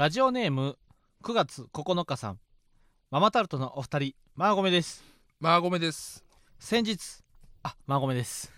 [0.00, 0.78] ラジオネーム
[1.22, 2.38] 9月9日さん。
[3.10, 5.04] ママタルトのお二人マーゴメです。
[5.40, 6.24] まあごめです。
[6.58, 7.18] 先日
[7.62, 8.50] あマーゴメです。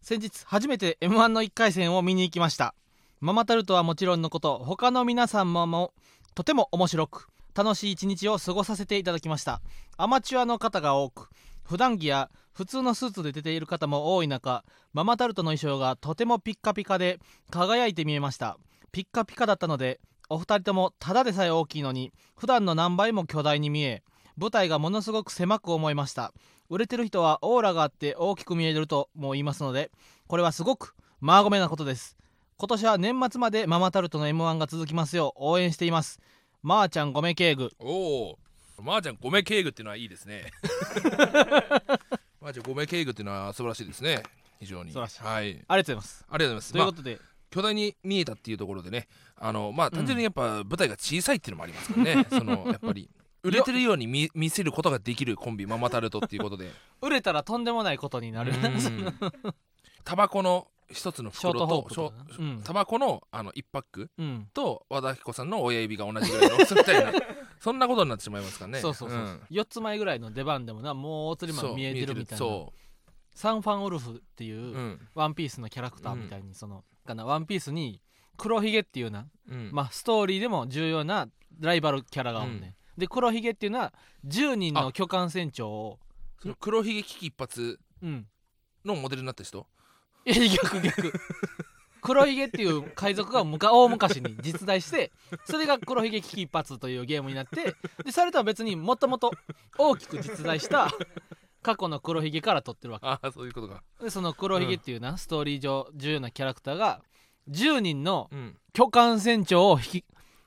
[0.00, 2.76] 先日初めて m 1の1回戦を見に行きました。
[3.20, 5.94] ママタルトはもちろんのこと他の皆さんもも
[6.36, 9.60] とても面白く楽しい一日を過ごさせていただきました。
[9.96, 11.28] アマチュアの方が多く
[11.64, 17.18] 普段着や普通のスーツで出ている方も多い中ママタルトの衣装がとてもピッカピカで
[17.50, 18.58] 輝いて見えました。
[18.92, 24.02] ピッカピカだったのでお二人ともただでさえ大きいのに普段の何倍も巨大に見え
[24.36, 26.32] 舞台がものすごく狭く思いました。
[26.70, 29.90] 売れてる人はオーラがあって大きく見えるとも言いますので
[30.26, 32.16] これはすごくマーゴメなことです。
[32.58, 36.20] 今年は年末までママタルトの m 1が続きますよう応援しています。
[36.62, 38.38] まー、ちゃんごめ敬具おお
[38.82, 40.50] まー、ちゃんごめ敬具っていうのはいいですね。
[42.40, 44.22] まー、ちゃんごめ敬具っていうのは素晴らしいですね。
[44.60, 44.90] 非常に。
[44.90, 45.22] 素晴らしい。
[45.22, 45.44] はい。
[45.44, 46.24] ありがとうございます。
[46.28, 46.76] ありがとうございます。
[46.76, 52.26] まあということで、巨大に見えたっていうところでねあのまあ単純にやっぱ舞台が小さいっていうのもありますからね。
[52.30, 53.08] そのやっぱり
[53.42, 56.70] 売れてるように見見せることができるコンビママタルトっていうことで。
[57.00, 58.52] 売れたらとんでもないことになる。
[58.52, 59.14] うん。
[60.04, 62.12] タバコの一つの袋と
[62.64, 64.48] タバコのあの1パックうん。
[64.52, 67.12] と和田アキ子さんの親指が同じぐらいの大みたいな
[67.60, 68.80] そんなことになってしまいますからね。
[68.80, 69.42] そうそうそう、ん。
[69.50, 72.38] 4つ前ぐらいの出番でもなもう大釣りマそうン見えてるみたいな。
[72.38, 72.72] そ
[73.34, 75.08] サンファンウルフっていう、ううん。
[75.14, 78.00] ワンピースのキャラクターみたいにその、かなワンピースに
[78.36, 79.70] 黒ひげっていうな、うん。
[79.72, 81.28] まあストーリーでも重要な
[81.60, 83.92] ライバルキャラがおんね、ん、で黒ひげっていうのは
[84.26, 85.98] 10人の巨漢船長を。
[86.40, 88.26] その黒ひげ危機一髪うん。
[88.84, 89.66] のモデルになった人？
[90.24, 91.12] いや逆逆。
[92.00, 95.10] 黒ひげっていう海賊がむか 大昔に実在して
[95.44, 99.32] それが黒ひげ危機一髪というゲームになってでそれとは別にもともと
[99.76, 100.90] 大きく実在した
[101.62, 103.06] 過去の黒ひげから取ってるわけ。
[103.06, 103.82] ああそういうことか。
[104.00, 107.02] でその黒ひげっていうな、ストーリー上重要なキャラクターが
[107.48, 108.56] 10人のうん。
[108.72, 110.04] 巨漢船長を引き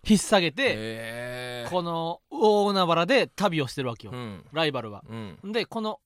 [0.07, 4.45] 引っ提げて、へえこの大海原で旅をしてるわけよ、うん。
[4.53, 5.03] ライバルは。
[5.09, 5.51] うん。
[5.51, 5.99] でこの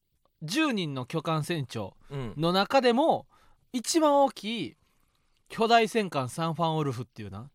[0.44, 2.34] 10人の巨漢船長うん。
[2.36, 3.28] の中でも
[3.74, 4.78] 一番大きい
[5.50, 7.50] 巨大戦艦サンファンウルフっていうな。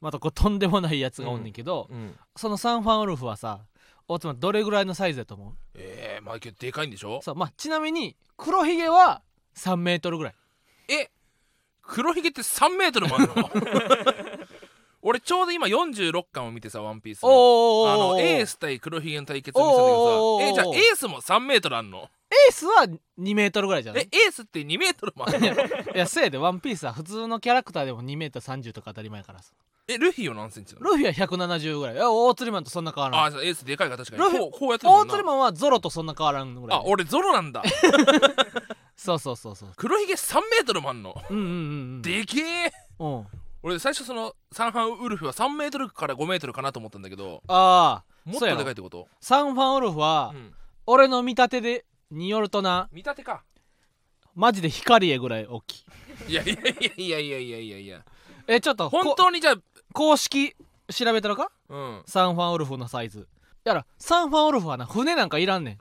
[0.00, 2.16] またこうとんでもないやつがおんねんけど、うん。
[2.36, 3.60] そのサンファンウルフはさ
[4.08, 5.54] 大妻どれぐらいのサイズだと思う？
[5.74, 7.20] ええまあけどでかいんでしょ？
[7.22, 9.22] そう、まあ、ちなみに黒ひげは
[9.56, 10.34] 3メートルぐらい。
[10.88, 11.10] え
[11.82, 13.34] 黒ひげって3メートルもあるの？
[15.08, 17.28] 俺ちょうど今46巻を見てさ「ワンピースの。
[17.30, 20.44] おあのエースス対黒ひげの対決を見てたけどさ。
[20.44, 22.08] えじゃあエースも3メートルあんの？
[22.30, 22.84] エースは
[23.18, 25.52] 2メートルぐらいじゃないえエースって2メートルもあんの い
[25.94, 29.52] やせやでワンピースは普通のキャラクターでも2メートル30とか当たり前やからさ。
[29.90, 30.90] えルフィは何センチなの？
[30.90, 33.24] ルフィは170ぐらいいや大釣りマンとそんな変わらん。
[33.24, 36.78] あエースでかいか確かにルフィこうやって大釣りマンはゾロとそんな変わらんぐらい。
[36.78, 37.62] あ俺ゾロなんだ。
[38.94, 39.70] そうそうそうそう。
[39.76, 41.14] 黒ひげ3メートルもあんの？
[41.30, 41.52] うんうんうんう
[42.00, 42.02] ん。
[42.02, 42.72] でけえ。
[42.98, 43.26] うん
[43.62, 49.08] 俺最初そのサンファンウルフは3メートルから5メートルかなと思ったんだけどああもっとでかいってこと？
[49.20, 50.52] サンファンウルフは、うん。
[50.86, 52.88] 俺の見立てでによるとな。
[52.92, 53.42] 見立てか。
[54.34, 55.84] マジで光絵ぐらい大き
[56.28, 56.32] い。
[56.32, 58.04] いやいやいやいやいやいやいや
[58.46, 59.54] えちょっと本当にじゃあ
[59.92, 60.54] 公式
[60.92, 63.26] 調べたのか、うん、サンファンウルフのサイズ。
[63.64, 65.78] やらサンファンウルフはな船なんかいらんねん。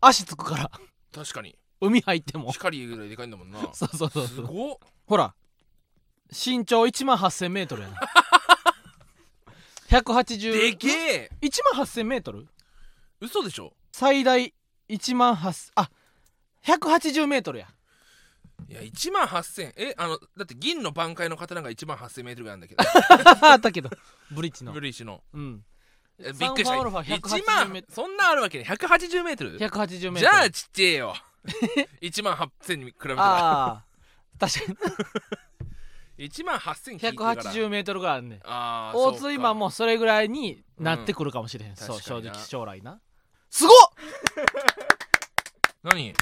[0.00, 0.70] 足つくから。
[1.12, 1.56] 確かに。
[1.80, 2.52] 海入っても。
[2.52, 3.58] 光ぐらいでかいんだもんな。
[3.74, 5.34] そうそうそうすごほら
[6.30, 8.00] 身長1万8000メートルやな
[9.88, 11.30] 180 でけえ。
[11.42, 12.46] 1万8000メートル？
[13.20, 13.72] 嘘でしょ？
[13.92, 14.54] 最大
[14.88, 15.90] 1万8000あ
[16.64, 17.68] 180メートルや。
[18.68, 23.48] いや1万8000えあのだって銀の挽回の刀が1万8000メートルぐらいなんだけど。
[23.48, 23.90] あったけど。
[24.30, 24.72] ブリッジの。
[24.72, 25.22] ブリーチの。
[25.32, 25.64] うん。
[26.18, 26.64] えびっくりした。
[26.64, 28.64] サンファンウルフは1 180万そんなあるわけね。
[28.64, 29.58] 180メートル。
[29.58, 30.18] 180メートル。
[30.20, 31.16] じゃあちっちゃいよ。
[32.02, 33.24] 1万8000に比べたら。
[33.24, 33.84] ああ
[34.38, 34.86] 確か
[36.20, 37.42] 1万8000に引いてから。
[37.42, 43.00] 180メートルぐらいあるね大津今そうそれぐらいになってくるかもしれへん、んそう正直将来な。
[43.48, 43.74] すごっ！
[45.82, 46.14] 何？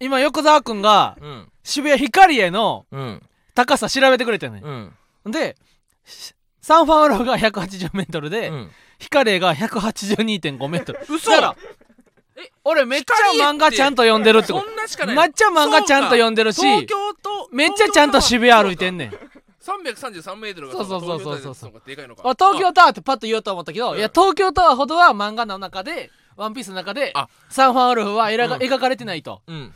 [0.00, 1.52] 今横澤君がうん。
[1.62, 3.22] 渋谷ヒカリエのうん。
[3.54, 4.92] 高さ調べてくれてんねうん。
[5.28, 5.56] んで
[6.04, 8.70] しサンファンウルフが180メートルで、うん。
[8.98, 11.00] ヒカリエが182.5メートル。
[11.08, 11.30] 嘘！
[11.30, 11.56] だから
[12.36, 13.14] え俺めっちゃ
[13.48, 16.62] 漫画ちゃんと読んでるってこそんなしかないめっちゃ漫画ちゃんと読んでるし
[17.52, 19.12] めっちゃちゃんと渋谷歩いてんねん
[19.64, 21.38] 333メートルがそうそうそうそう。
[21.40, 22.22] そうそうでかいのか。
[22.28, 23.98] あ東京タワーってパッと言おうと思ったけど、うん。
[23.98, 27.28] いや東京タワーほどは漫画の中でワンピースの中であ。
[27.48, 28.62] サンファンウルフは描か,、うん。
[28.62, 29.42] 描かれてないと。
[29.46, 29.72] うん。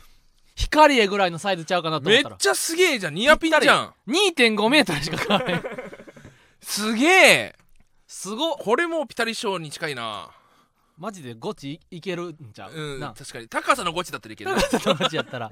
[0.55, 3.15] ヒカリエぐらいのサイズちゃうかなと思めったちゃすげえじゃん。
[3.15, 3.93] ニアピンじゃん。
[4.07, 5.63] 2.5メートルしか変わらない。
[6.61, 7.55] すげえ。
[8.07, 8.55] すごっ。
[8.59, 10.29] これもピタリ賞に近いな。
[10.97, 13.13] マジでゴチいいけるんちゃう、うんな。
[13.17, 13.47] 確かに。
[13.47, 14.51] 高さのゴチだったらいける。
[14.53, 15.49] 高さのゴチやったら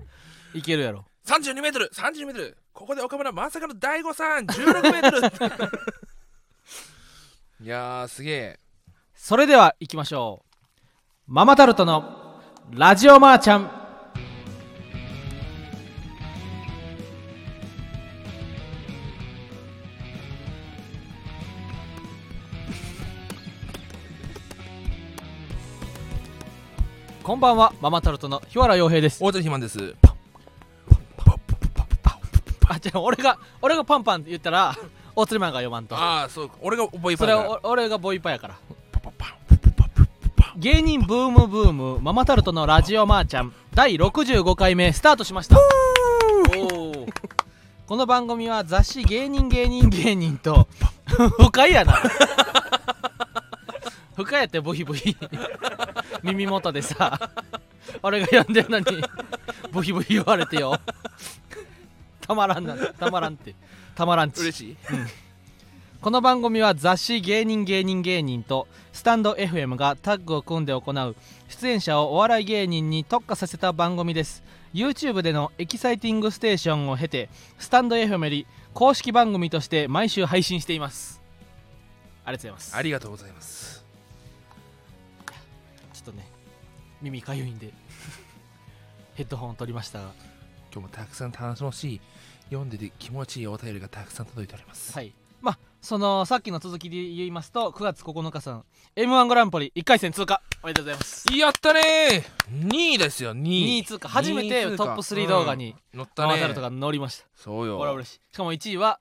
[0.53, 1.05] いけるやろ。
[1.25, 5.27] 32メートル32メートルここで岡村まさかの大誤算16メートル。
[7.65, 8.59] いやーすげえ。
[9.15, 10.61] それでは行きましょう。
[11.25, 12.39] ママタルトの
[12.69, 13.71] ラジオマーちゃん。
[27.23, 29.23] こんばんはママタルトの日原洋平です。
[29.23, 29.95] 大谷ひまんです
[32.69, 34.75] あ違う俺が俺がパンパンって言ったら
[35.15, 35.95] 大鶴マンが読まんと。
[35.95, 36.55] ああそうか。
[36.61, 38.55] 俺がボイパそれはお俺がボイパやから。
[40.57, 45.57] 芸人ブームブームママタルトのラジオマーちゃん第65回目スタートしました。
[47.87, 50.67] この番組は雑誌芸人芸人芸人と
[51.39, 52.01] 深いやな。
[54.15, 55.15] 深いやってブヒブヒ。
[56.23, 57.29] 耳元でさ
[58.01, 58.85] 俺が読んでるのに
[59.71, 60.79] ブヒブヒ言われてよ
[62.27, 63.55] たまらんなたまらんって。
[63.95, 64.41] たまらんち。
[64.41, 64.77] 嬉しい。
[66.01, 71.15] この番組は雑誌芸人芸人芸人とスタンド FM がタッグを組んで行う
[71.47, 74.43] 出演者をお笑い芸人に特化させた番組です。
[74.73, 81.21] YouTube でのエキサイティングステーションを経てスタンド FM より公式番組として毎週配信しています。
[82.25, 82.75] ありがとうございます。
[82.75, 83.85] ありがとうございます。
[85.93, 86.27] ちょっとね
[87.01, 87.71] 耳かゆいんで
[89.15, 90.11] ヘッドホンを取りましたが
[90.71, 92.01] 今日もたくさん楽しい
[92.45, 94.93] 読んでて気持ちいいお便りがたくさん届いております。
[94.93, 95.13] はい。
[95.41, 98.65] まあそのさっきの続きで言いますと9月9日さん
[98.95, 100.41] m 1グランプリ1回戦通過。
[100.63, 101.25] おめでとうございます。
[101.33, 102.25] やったね。
[102.51, 104.09] ー2位ですよ2 2位位通過。
[104.09, 104.85] 初めて2位通過。
[104.85, 106.27] トップ3動画に乗ったね。
[106.29, 107.25] ママタルトが乗りました。
[107.35, 107.77] そうよ。
[107.77, 108.15] これは嬉し。
[108.15, 108.99] いしかも1位は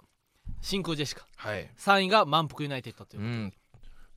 [0.60, 1.26] 真空ジェシカ。
[1.36, 1.70] はい。
[1.78, 3.52] 3位が満腹ユナイテッドというう、ん。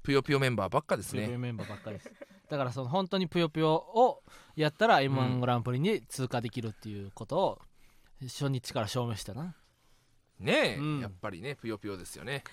[0.03, 1.19] ぷよぷよメンバーばっかですね。
[1.19, 2.11] ぷよぷよメンバーばっかりです
[2.49, 4.23] だからその本当にぷよぷよを
[4.55, 5.39] やったら m う1ん。
[5.39, 7.59] グランプリに通過できるっていうことを
[8.23, 9.55] 初日から証明したな。
[10.39, 10.99] ねえ、うん。
[10.99, 12.43] やっぱりねぷよぷよですよね。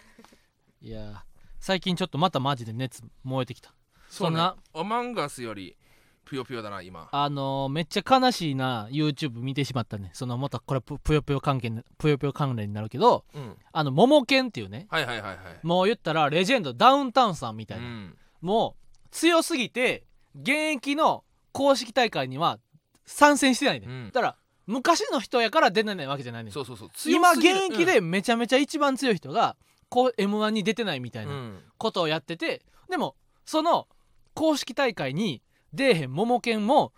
[0.80, 1.14] いやー
[1.58, 3.72] 最近ちょっとまたマジで熱燃えてきた。
[4.08, 4.38] そんね。
[4.38, 4.56] な。
[4.74, 5.76] アマンガスより
[6.24, 7.08] ぷよぷよだな今。
[7.10, 10.10] あのーめっちゃ悲しいな YouTube 見てしまったね。
[10.12, 13.56] そのまたこれぷぷよぷよ関係ぷよぷよ関連になるけどうん。
[13.72, 14.86] あのモモケンっていうね。
[14.90, 15.38] はいはいはいはい。
[15.62, 18.16] もう言ったらレジェンドダウンタウンさんみたいな、うん。
[18.42, 18.85] もう
[19.16, 20.04] 強すぎて
[20.34, 22.58] 現役の公式大会には
[23.06, 24.10] 参戦してないね、うん。
[24.12, 24.36] だから
[24.66, 26.90] 昔の人やから出ないわけじゃないねそうそうそう。
[27.06, 29.56] 今現役でめちゃめちゃ一番強い人が
[29.88, 31.62] こう m 1に出てないみたいうんうなん。
[31.78, 33.16] ことをやってて、でも
[33.46, 33.88] その
[34.34, 35.40] 公式大会に
[35.72, 36.92] 出えへんモモケンも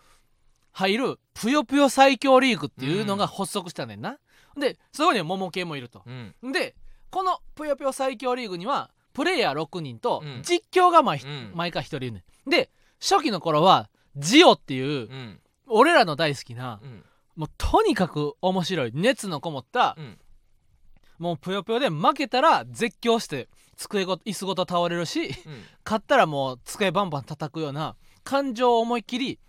[0.73, 4.19] 入るぷよぷよ最強リーグっていうのが発足したねんな、
[4.59, 6.03] でそこにはモモケンもいると。
[6.05, 6.11] う
[6.49, 6.53] ん。
[6.53, 6.75] で
[7.11, 10.43] このぷよぷよ最強リーグにはプレイヤー6人とうん。
[10.45, 11.51] 実況が毎,、うん。
[11.53, 12.51] 毎回1人いるねん。
[12.51, 12.71] で
[13.01, 15.41] 初期の頃はジオっていううん。
[15.67, 17.05] 俺らの大好きなうん。
[17.35, 20.19] もうとにかく面白い熱のこもったうん。
[21.19, 25.33] もうぷよぷよで負けたら絶叫して机ごと椅子ごと倒れるしうん。
[25.85, 29.41] 勝ったらもう机バンバン叩くような感情を思いっきり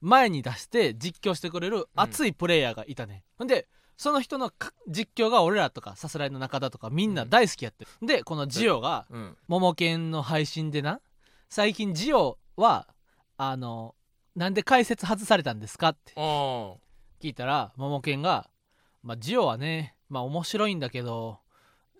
[0.00, 9.36] 前に出して実況してくれる熱いプレイヤーがいたね、ほんでその人のか実況が俺らとかさすらいの中田とかみんな大好きやってる、でこのジオがうん。
[9.48, 11.00] モモケンの配信でな
[11.48, 12.88] 最近ジオは
[13.36, 13.94] あの
[14.34, 18.48] なんで解説外されたんですかって聞いたらモモケンが
[19.02, 21.38] 「まあジオはねまあ面白いんだけど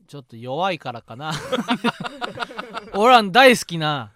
[0.06, 1.32] ちょっと弱いからかな」
[2.94, 4.12] 俺らの大好きな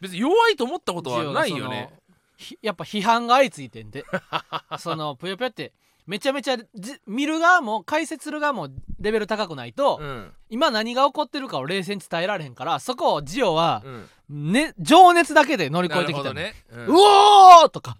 [0.00, 1.90] 別に弱いと思ったことはないよね。
[2.36, 4.04] ひやっぱ批判が相次いでんで。
[4.78, 5.72] そのぷよぷよって
[6.06, 8.68] めちゃめちゃじ見る側も解説する側も
[8.98, 10.32] レベル高くないと、うん。
[10.50, 13.82] 今何が起こってるかを冷静に伝えられへんからそこをジオは
[14.28, 14.52] う、ん。
[14.52, 16.54] ね、情熱だけで乗り越えてきたね。
[16.70, 16.86] うん。
[16.86, 17.96] うおーとか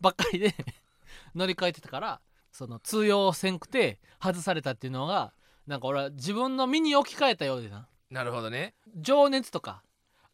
[0.00, 0.54] ばっかりで
[1.34, 2.20] 乗り越えてたから
[2.52, 5.32] その通用せんくて外されたっていうのが
[5.66, 7.86] なんか俺は自分の身に置き換えたようでな。
[8.10, 8.74] なるほどね。
[8.96, 9.82] 情熱とか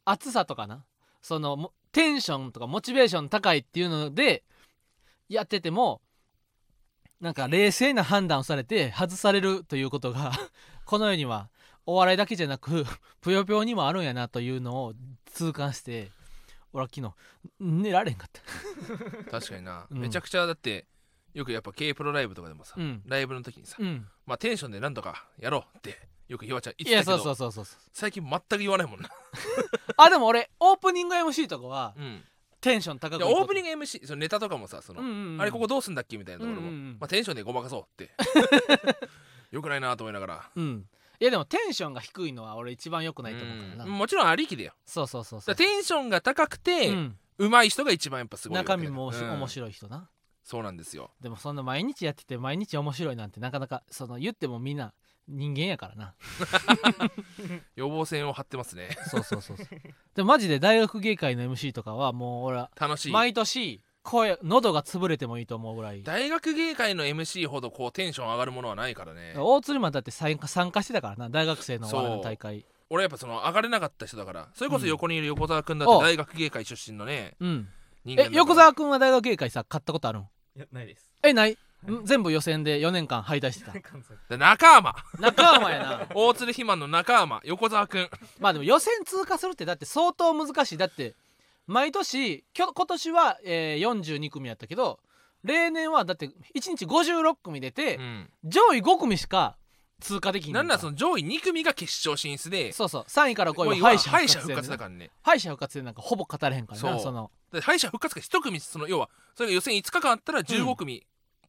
[0.04, 0.84] 熱さとかな。
[1.20, 4.44] そのもテンションとかモチベーション高いっていうので
[5.28, 6.02] やってても
[7.20, 10.32] なんか冷静な判断をされて外されるということが
[10.84, 11.48] この世には
[11.86, 12.84] お笑いだけじゃなく
[13.20, 14.94] ぷよぷよにもあるんやなというのを
[15.26, 16.10] 痛感して
[16.72, 17.14] 俺は昨日
[17.60, 19.30] 寝られんかった。
[19.30, 19.98] 確かにな、 うん。
[19.98, 20.86] めちゃくちゃだって
[21.32, 23.02] よくやっぱ K プロライブとかでもさ、うん。
[23.06, 24.08] ライブの時にさ、うん。
[24.26, 29.08] まあテンションでなんとかやろうってよくひわちゃん言いやってたけどそうそうそうそう最近全く言わないもんな、
[29.96, 32.24] あでも俺オープニング MC とかはうん、
[32.64, 35.40] テンション高くでオープニンング MC そのネタとかもさその、うんうんうん。
[35.42, 36.96] あれここどうすんだっけみたいなところも、うんうんうん。
[36.98, 38.10] まあ、テンションでごまかそうって。
[39.52, 40.50] よくないなと思いながら。
[40.54, 40.88] うん。
[41.20, 43.90] いやでもテンションが低いのは俺一番良くないと思うからな、うん。
[43.90, 44.72] もちろんありきでよ。
[44.86, 45.54] そうそうそうそう。
[45.54, 47.18] テンションが高くて、うん。
[47.36, 49.30] 上手い人が一番やっぱすごい中身もうん。
[49.30, 50.08] 面白い人な。
[50.42, 51.10] そうなんですよ。
[51.20, 54.92] でもそんな毎日やってて毎日面白いなんてなかなかその言ってもみんな
[55.28, 56.14] 人間やからな。
[57.76, 58.88] 予防線を張ってますね。
[59.10, 59.66] そうそうそうそう。
[60.14, 63.12] でもマジで大学芸会の MC とかはもう俺は楽しい。
[63.12, 66.02] 毎年声喉が潰れてもいいと思うぐらい。
[66.02, 69.34] 大学芸会の MC ほどこうテンション上がるものはないからね。
[69.36, 71.88] 大鶴マンだって参加参加してたからな大学生の
[72.22, 72.66] 大会。
[72.90, 74.48] 俺やっぱその上がれなかった人だから。
[74.54, 77.68] それこそ横にいる横澤君だっおて大学芸会出身のねうん。
[78.04, 78.34] 人間だから。
[78.34, 80.22] え横澤君は大学芸会さ買ったことあるん？
[80.56, 81.10] いやないです。
[81.22, 81.56] えない、
[82.04, 83.72] 全部予選で4年間敗退してた。
[84.28, 84.94] で仲間。
[85.18, 86.06] 仲間やな。
[86.14, 88.08] 大鶴肥満の仲間横澤君。
[88.40, 90.76] まあでも予選通過するってだって相当難しい。
[90.78, 91.14] だって
[91.66, 95.00] 毎年きょ今年は、えー42組やったけど
[95.42, 98.30] 例年はだって1日56組出て、うん。
[98.44, 99.56] 上位5組しか
[100.00, 103.02] 通過できんねなんかならその上位2組が決勝進出でそうそう。
[103.04, 105.10] 3位から5位5位はは敗者復復活だからね。
[105.22, 106.98] 敗者復活でなんかほぼ語れへんからな。
[106.98, 111.06] そので敗者復活が1組その要はそれが予選5日間あったら15組、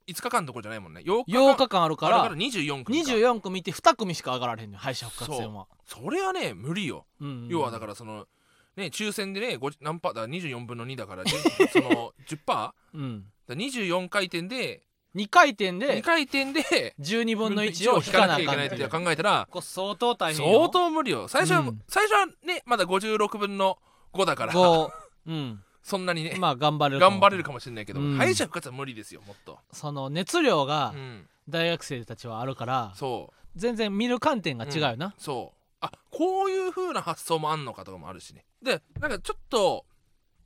[0.08, 1.02] 5日間どころじゃないもんね。
[1.02, 1.42] 8日間。
[1.54, 3.12] 8日間あるかあるからら24組か。
[3.12, 5.68] 24組いて2組しか上がられへんのよ敗者復活戦は。
[5.86, 8.28] それはね無理よ、うんうん要はだからその
[8.76, 12.38] ね抽選でね50何パーだから24分の2だから その 10%?
[12.46, 13.26] だかうん。
[13.48, 14.84] ら24回転で
[15.16, 20.54] 2回転2で回転で12分の1を引かなきゃいけないって考えたら相当大変よ。
[20.60, 21.28] 相当無理よ。
[21.28, 21.82] 最初は、うん。
[21.88, 23.80] 最初はねまだ56分の
[24.14, 24.54] 5だから。
[24.54, 24.92] 5
[25.28, 27.12] うんそんなにね、まあ頑張れるかも。
[27.12, 28.18] 頑張れるかもしれないけど、うん。
[28.18, 33.36] 敗者復活は無理ですよもっと、その熱量がうん、大学生たちはあるからそう。
[33.56, 35.76] 全然見る観点が違うよなそう。
[35.82, 38.46] あこういう風な発想もあんのかとかもあるしね。
[38.64, 39.86] でなんかちょっと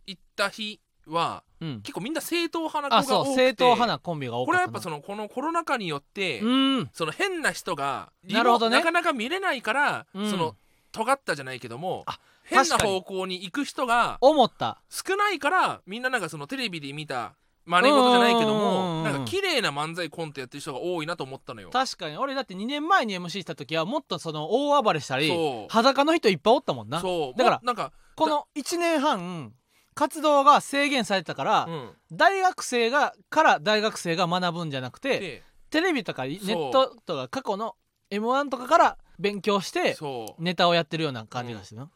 [0.07, 1.81] 行った日はうん。
[1.83, 3.35] 結構みんな正統派な子が多くて。
[3.35, 4.51] 正統派なコンビが多かったな。
[4.51, 6.89] これはやっぱそのこのコロナ禍によって、うん。
[6.91, 8.75] その変な人がなるほどね。
[8.75, 10.29] なかなか見れないから、うん。
[10.29, 10.57] その
[10.91, 14.81] 尖ったじゃないけどもあ変な方向に行く人が思った。
[14.89, 21.69] 少ないからみんななんかそのテレビで見た真似事じゃないけどもなんか綺麗な漫才コントやってる人が多いなと思ったのよ。
[21.69, 22.17] 確かに。
[22.17, 25.31] 俺だって2年前に MC した時はもっとその大暴れしたり
[25.69, 26.99] 裸の人いっぱいおったもんな。
[26.99, 27.37] そう。
[27.37, 29.53] だからなんかこの1年半
[29.93, 31.91] 活動が制限されてたから、うん。
[32.11, 37.75] 大学生がから大学生が学ぶんじゃなくてでテレビとかネットとか過去の
[38.09, 40.43] m 1とかから勉強してそう。
[40.43, 41.89] ネタをやってるような感じがしてな。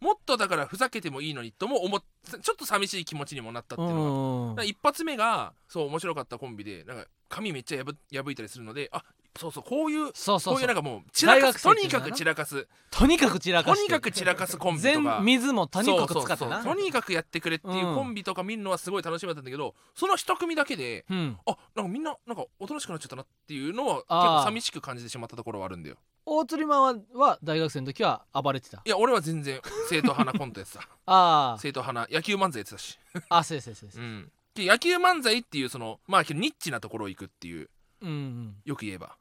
[0.00, 4.48] もっとだからふざけてもいいのにとも思っちょっと寂しい気持ちにもなったっていうのがうん。
[4.50, 7.92] だから一発目がそう面白かったコンビでなんか髪めっちゃ破
[8.24, 9.04] 破いたりするのであ
[9.38, 12.66] そうそうこういうそうそうこういうなんかもう散らかすとにかく散らかす。
[12.90, 13.78] とにかく散らかして。
[13.78, 16.64] とにかく散らかすコンビと全か水もとにかく使ってな。
[16.64, 21.38] とにかくやってくれっていううんコンビとか見るのはすごい楽しみだったんだけどその一組だけでうん。
[21.46, 25.96] あなんかみんななんかおとなしくなっちゃったなっていうのは結構寂しく感じてしまったところはあるんだよ。
[26.26, 28.82] 大釣りマンはは大学生の時は暴れてた。
[28.84, 30.88] いや俺は全然正統派なコントやってた。
[31.06, 32.98] あ正統派な野球漫才やってたし。
[33.28, 34.32] ああそうですそうですそうん。
[34.54, 37.70] で野球漫才っていうそのまあニッチなところを行くっていう
[38.00, 38.56] うんうん。
[38.64, 39.16] よく言えば、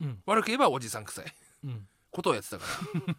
[0.00, 0.22] うん。
[0.26, 1.24] 悪く言えばおじさん臭い。
[1.64, 1.86] うん。
[2.10, 2.64] ことをやってたか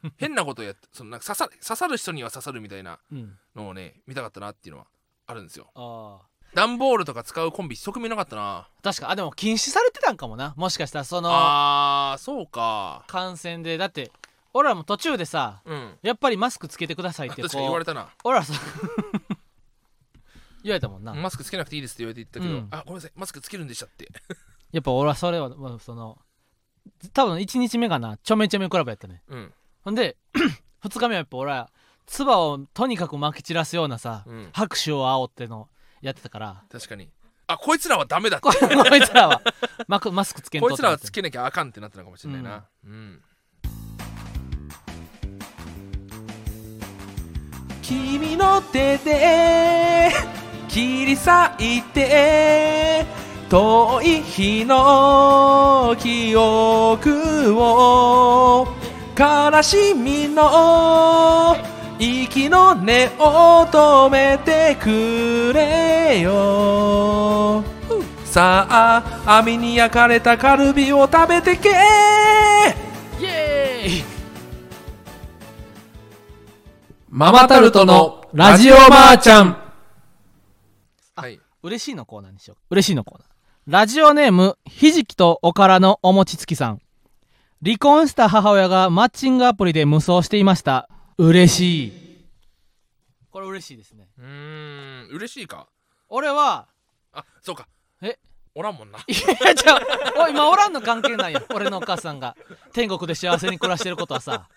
[0.04, 0.12] ら。
[0.18, 3.38] 変なことをやってそのなんか刺さ刺さる人には刺さるみたいなうん。
[3.56, 4.88] のをね見たかったなっていうのは
[5.28, 5.70] あるんですよ。
[5.76, 8.68] ああ段ボールとか使うコンビ一組なかったな。
[8.82, 10.54] 確かあでも禁止されてたんかもな。
[10.58, 13.04] もしかしたらそのあーそうか。
[13.08, 13.78] 感染で。
[13.78, 14.12] だって
[14.54, 16.00] 俺らも途中でさうん。
[16.02, 18.10] やっぱりマスクつけてくださいってこ確かに言わうれたな。
[18.24, 18.54] 俺らさ
[20.64, 22.68] 言われたもんな、マスクつけなくていいですって言われて言ったけど、うん。
[22.72, 23.12] あごめんなさい。
[23.16, 24.10] マスクつけるんでしたって
[24.72, 26.18] やっぱ俺はそれは、まあその
[27.14, 28.18] 多分1日目がな。
[28.18, 29.22] ちょめちょめクラブやったね。
[29.28, 29.54] うん。
[29.82, 30.18] ほんで
[30.84, 31.70] 2日目はやっぱ俺は
[32.06, 34.50] 唾をとにかくまき散らすようなさ、うん。
[34.54, 35.70] 拍手を煽っての
[36.02, 36.64] やってたから。
[36.72, 37.10] 確かに。
[37.48, 38.48] あこいつらはダメだって。
[38.48, 38.54] こ
[38.90, 39.42] こいつらは
[39.88, 42.66] マクマスクつけんとこいつらはつけけなきゃあかんってなったのかもしれないな。
[42.86, 43.24] うん、
[47.82, 50.12] 君の手で
[50.68, 53.19] 切り裂いて
[53.50, 58.68] 遠い日の記憶を
[59.18, 61.58] 悲しみの
[61.98, 67.64] 息の根を止めてくれよ。
[68.24, 71.70] さあ網に焼かれたカルビを食べてけ。
[71.70, 71.74] イ
[73.26, 74.04] エーイ。
[77.10, 79.58] ママタルトのラジオばあちゃん。
[81.16, 82.58] はい嬉しいのコーナーにしよう。
[82.70, 83.29] 嬉しいのコーナー
[83.72, 86.82] ラジオネームひじきとおからのお餅つきさん。
[87.64, 90.90] 離婚した母親がマッチングアプリで無双していました。
[91.20, 91.94] 嬉しい。
[93.30, 94.08] これ嬉しいですね。
[94.18, 95.68] うーん嬉しいか？
[96.08, 96.68] 俺は
[97.14, 97.68] あそうか。
[98.02, 98.18] え？
[98.56, 98.98] おらんもんな。
[99.08, 99.14] い
[99.46, 102.36] やじゃあおい今おらんの関係ないよ俺のお母さんが。
[102.74, 104.50] 天国で幸せに暮らしてることはさ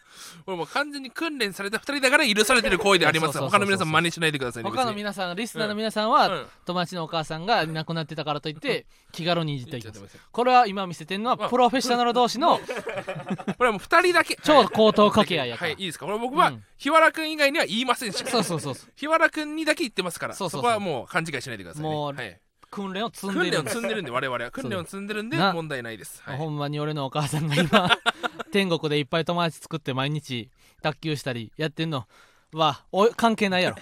[0.46, 3.38] 俺もう完全に訓練された2人だから許されてる行為であります。
[3.38, 10.18] 他の皆さん真似しないでくださいね他の皆さんリスナーの皆さんは、うん友達のお母さんがいなくなってたからといって気軽にいじっていきます。
[10.30, 12.64] これは今見せてるのはまあプロフェッショナル同士のこ
[13.60, 14.38] れはもう2人だけ。
[14.42, 16.06] 超高等掛け合いやから、はいいいですか。
[16.06, 16.64] これ僕は、うん。
[16.78, 18.24] 日原くん以外には言いませんし。
[18.26, 20.34] そうそうそう日原くんにだけ言ってますから。
[20.34, 20.62] そうそうそう。
[20.62, 21.88] こはもう勘違いしないでくださいね。
[21.88, 22.40] もうはい
[22.72, 23.74] 訓練を積んでるんです。
[23.76, 24.50] 積んでるんで我々は。
[24.50, 26.38] 訓練を積んでるんでな問題ないです、はい。
[26.38, 27.88] ほんまに俺のお母さんが今
[28.50, 30.50] 天国でいっぱい友達作って毎日
[30.82, 32.08] 卓球したりやってんの
[32.52, 33.76] はお関係ないやろ。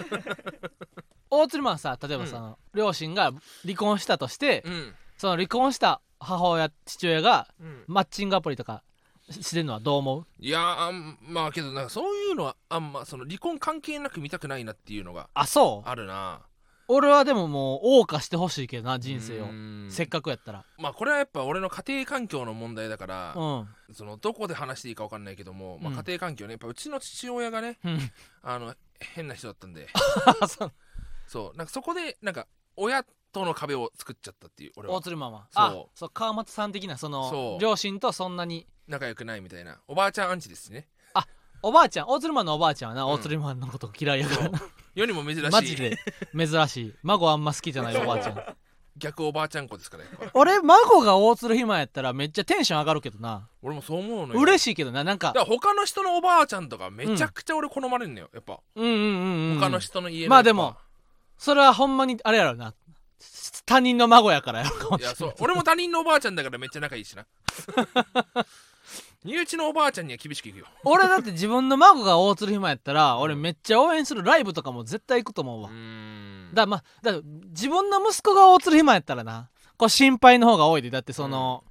[1.30, 3.32] 大鶴マンさ例えばその、両親が
[3.62, 4.94] 離婚したとして、うん。
[5.16, 7.84] その離婚した母親父親がうん。
[7.86, 8.82] マッチングアプリとか
[9.30, 10.26] ししてんのはどう思う？
[10.40, 15.88] いやーあんまあけどなんかそういうのはあんまその離婚関係なく見たくないなっていうのがあそう？
[15.88, 16.40] あるな
[16.92, 19.44] 俺はでももう謳歌してほしいけどな人生を。
[19.44, 19.86] うん。
[19.90, 20.64] せっかくやったら。
[20.76, 23.94] まあこれはやっぱ俺の家庭環境の問題だから、うん。
[23.94, 25.96] そのどこで話していいか分かんないけども、まあ、うん。
[25.98, 27.98] 家庭環境ねやっぱうちの父親がねうん。
[28.42, 29.86] あの変な人だったんで。
[30.40, 30.72] あ そう。
[31.28, 31.56] そう。
[31.56, 34.96] なんかそこでなんか親との壁を作っちゃったっていう俺は。
[34.96, 35.64] 大鶴マンはそう。
[35.64, 38.66] あそう川松さん的なその両親とそんなに。
[38.88, 39.80] 仲良くないみたいな。
[39.86, 40.88] おばあちゃんアンチですしね。
[41.62, 42.08] おばあちゃん。
[42.08, 43.10] 大鶴マンのおばあちゃんはな、うん。
[43.12, 44.60] 大鶴マンのこと嫌いやからな
[44.94, 45.50] 世にも珍しい。
[45.50, 45.98] マジで。
[46.36, 46.94] 珍しい。
[47.02, 48.56] 孫あんま好きじゃない おばあちゃん。
[48.96, 53.48] 逆おばあちゃん子ですからやっぱ俺孫が大鶴ひまやったらめっちゃテンション上がるけどな。
[53.62, 54.40] 俺もそう思うのよ。
[54.40, 55.28] 嬉しいけどななんか。
[55.28, 58.58] だから他の人のおばあちゃんとかめちゃくちゃ俺好まれるのよやっぱ。
[58.74, 60.30] うんうんうん、うん、他の人の家のやっぱ。
[60.30, 60.76] まあでも
[61.38, 62.74] それはほんまにあれやろな。
[63.64, 65.14] 他人の孫やからやろかもしれない。
[65.14, 65.34] いやそう。
[65.38, 67.24] 俺も他人のおばあちゃんだからめっちゃ仲いいしな
[69.24, 70.66] 身内のおばあちゃんには厳しくいくよ。
[70.84, 80.88] 俺だって自分の孫が大鶴ひまやったら俺めっちゃ応援するライブとかも絶対行くと思うわ、うだまあだ自分の息子が大鶴ひまやったらなこう心配の方が多いで。
[80.90, 81.64] だってその、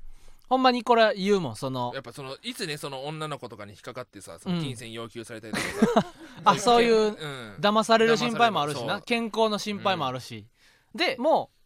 [0.48, 4.58] ほんまにこれ言うもんそのやっぱそのいつねその女の子とかに引っかかってさそうん。
[4.58, 6.08] の金銭要求されたりとかさ、
[6.46, 7.56] あそういううん。
[7.60, 9.01] 騙される心配もあるしな。
[9.01, 10.46] 健康の心配もあるし、
[10.94, 11.58] でもう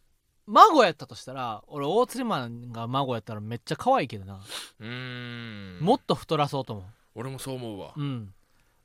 [0.46, 4.40] 孫やったとしたら俺大鶴ひまが孫やったらめっちゃ可愛いけどな、
[4.80, 5.80] うーん。
[5.80, 6.84] もっと太らそうと思
[7.14, 7.92] 俺もそう思うわ。
[7.96, 8.34] ううん。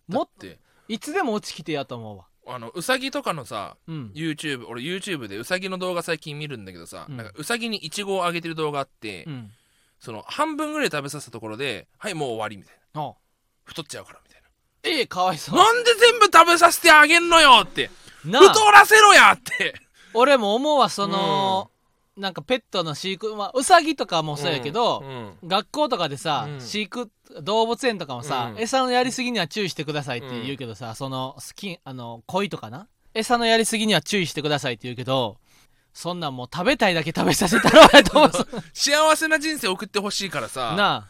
[0.07, 2.25] だもっっていつでもうち来てやと思うわ。
[2.47, 4.11] あのうさぎとかのさうん。
[4.15, 7.17] YouTube 俺 YouTube でうさぎの動画最近見るんだけどさ、うん。
[7.17, 9.51] なんかうさぎにイチゴをあげてる動画あって、うん。
[9.99, 13.01] その半分ぐらい食べさせたところではいもう終わりみたいな。
[13.01, 13.13] あ
[13.65, 14.39] 太っちゃうからみたい
[14.81, 15.57] ええかわいそう。
[15.57, 17.91] ななんで全部食べさせてあげんのよって。
[18.23, 18.37] 太
[18.71, 19.73] らせろやって
[20.13, 21.69] 俺も思うわその、
[22.17, 25.01] なんかペットの飼育まあうさぎとかもそうやけど、
[25.41, 26.61] うん学校とかでさ、うん。
[26.61, 27.09] 飼育
[27.41, 28.61] 動物園とかもさ、うん。
[28.61, 32.87] 餌のやりすぎには注意してくださいって言うけどさ、その好きあの鯉とかな？
[33.13, 35.37] 餌のやりすぎには注意してくださいって言うけど
[35.93, 38.31] そんなんもう食べたいだけ食べさせたろうやと思う。
[38.73, 40.75] 幸せな人生送ってほしいからさ。
[40.75, 41.07] な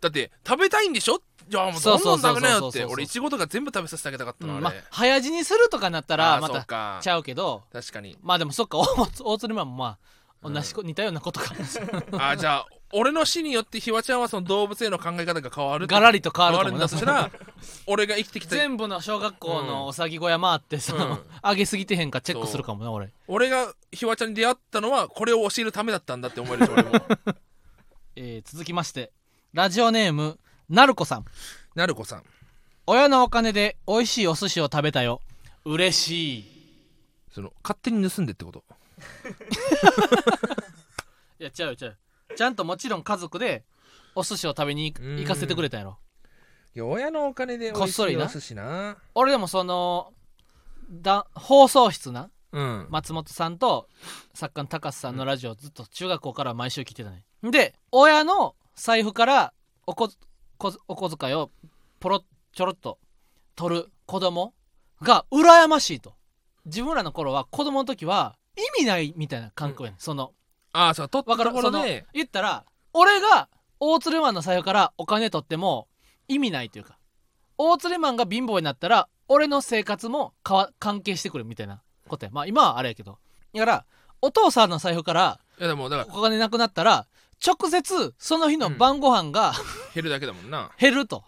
[0.00, 1.20] だって食べたいんでしょ？
[1.48, 6.98] じゃあもうそうどんどそうん食べなよって俺いちごとか全部食べさせてあげたかったなあれ、まあ早死にするとかなったらまたそうか。
[7.02, 7.62] ちゃうけど。
[7.72, 8.16] 確かに。
[8.22, 8.86] まあでもそっか大
[9.20, 9.98] 大鶴マンもまあ
[10.42, 11.54] うん同じこ、似たようなことか。
[12.18, 17.30] あじゃあ俺の死によってひわちゃんはその動物への考え方が変わるガラリと変わるんだとしたら
[17.86, 21.18] 俺が生きてきた全部の小学校のおさぎ小屋回ってその、うん。
[21.42, 23.10] 上げすぎてへんかチェックするかもな俺。
[23.26, 26.92] 俺がひわちゃんに出会ったのはこれを教えるためだったんだって思えるし俺も。
[28.14, 29.10] えー続きまして。
[29.52, 31.24] ラジオネームなるこさん。
[31.74, 32.22] なるこさん。
[32.86, 35.20] 親のお金で美味しいお寿司を食べたよ。
[35.64, 36.44] 嬉しい。
[37.32, 38.64] その勝手に盗んでってこと？
[41.38, 41.96] いや違うよ違う。
[42.36, 43.64] ちゃんともちろん家族で
[44.14, 45.98] お寿司を食べに行かせてくれたんやろ。
[46.74, 48.24] いや親のお金で美味しこっそりな。
[48.24, 48.96] いお寿司な。
[49.14, 50.12] 俺でもその
[50.90, 52.30] だ放送室な。
[52.52, 52.86] うん。
[52.90, 53.88] 松本さんと
[54.34, 57.24] 作家の高須さんのラジオずっと中学校から毎週聞いてたね。
[57.42, 59.52] で親の財布から
[59.86, 60.14] おここ
[60.88, 61.50] お小遣いを
[62.00, 62.98] ポロッちょろっと
[63.54, 64.54] 取る子供
[65.02, 66.14] が羨ましいと。
[66.64, 70.32] 自分らの頃は子供の時は意味ないみたいな感覚やね、ん、その
[70.72, 71.50] ああそう取ったわかる？
[71.50, 72.06] そのところで。
[72.12, 75.88] 言ったら俺が大鶴マンの財布からお金取っても
[76.28, 76.98] 意味ないというか
[77.58, 82.30] 大鶴マンが貧乏になったら俺の生活もかわ関係してくるみたいなことや。
[82.32, 83.18] まあ今はあれやけど。
[83.54, 83.84] だから
[84.22, 87.06] お父さんの財布からいやでもだからお金なくなったら
[87.44, 89.52] 直接その日の晩ご飯が、
[89.94, 90.70] 減るだけだもんな。
[90.78, 91.24] 減ると。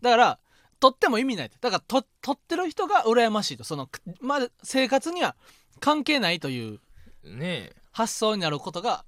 [0.00, 0.38] だから
[0.80, 3.64] 取っても意味ないとだからと取ってる人が羨ましいと。
[3.64, 3.88] その、
[4.20, 5.34] まあ、生活には
[5.80, 6.80] 関係ないという
[7.22, 7.76] ねえ。
[7.92, 9.04] 発想になることが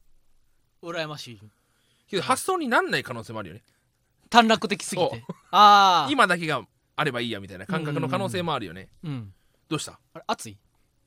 [0.83, 1.41] 羨ましい。
[2.09, 3.63] けど発想になんない可能性もあるよね。
[4.31, 6.09] 短絡的すぎそてああ。
[6.13, 6.63] 今だけが
[6.95, 8.89] あればいいやみたいな感覚の可能性もあるよね。
[9.05, 9.35] うん。
[9.69, 9.99] どうした？
[10.15, 10.59] あれ熱い？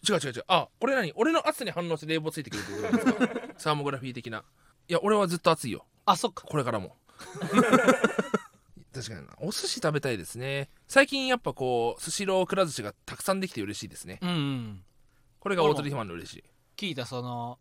[0.07, 0.43] 違う違う違う。
[0.47, 1.11] あこれ何？
[1.15, 3.41] 俺の熱さに反応して冷房ついてくるってことですか。
[3.57, 4.43] サーモグラフィー的な
[4.89, 5.85] いや俺はずっと熱いよ。
[6.05, 6.43] あそっか。
[6.47, 6.95] これからも。
[8.93, 9.33] 確かにな。
[9.39, 10.69] お寿司食べたいですね。
[10.87, 14.19] 最近やっぱこうスシローくら寿司がたくさんできて嬉しいですね。
[14.21, 14.83] うんうん。
[15.39, 16.43] これが大鳥ひまんの嬉しい。
[16.75, 17.59] 聞いたその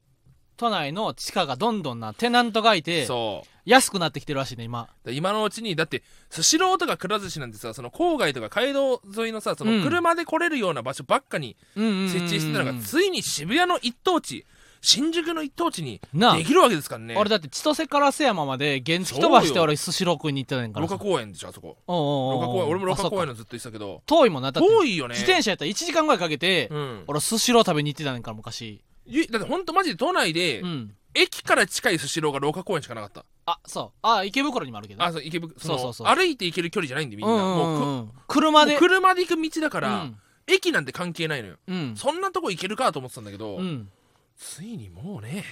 [0.56, 3.48] 都内の地価がどんどんなテナントがいてそう。
[3.66, 4.88] 安くなってきてるらしいね今。
[5.04, 9.78] で今のうちにだってスシローとかくら寿司なんてさその郊外とか街道沿いのさそうん。
[9.80, 14.46] の車で来れるような場所ばっかに設設置してたのが、ついに渋谷の一等地
[14.80, 17.16] 新宿の一等地にできるわけですからね。
[17.16, 21.78] 俺だって千歳烏山まで原付飛ばして俺スシロー食いに行ってたねんから廊下公園でしょあそこ。
[21.86, 22.40] おうおうおう。
[22.40, 24.02] 廊下公園俺も廊下公園あのずっと言ってたけど。
[24.06, 24.68] 遠いもんなだって。
[24.68, 25.14] 遠いよね。
[25.14, 27.04] 自転車やったら1時間ぐらいかけて、うん。
[27.06, 28.82] 俺スシロー食べに行ってたねんから昔。
[29.06, 30.94] ゆだってほんとマジで都内で、うん。
[31.14, 33.24] 駅から近いスシローが廊下公園しかなかった。
[33.46, 33.98] あそう。
[34.02, 35.02] あ池袋にもあるけど。
[35.02, 36.06] あそう池袋そうそうそう。
[36.06, 38.72] 歩いて行ける距離じゃないんでみんな、うんうんもうくうん車で。
[38.72, 40.16] もう車で行く道だから、うん。
[40.46, 41.56] 駅なんて関係ないのよ。
[41.66, 41.94] うん。
[41.96, 43.88] そんなとこ行けるかと思ってたんだけど、うん
[44.38, 45.44] ついにもうね。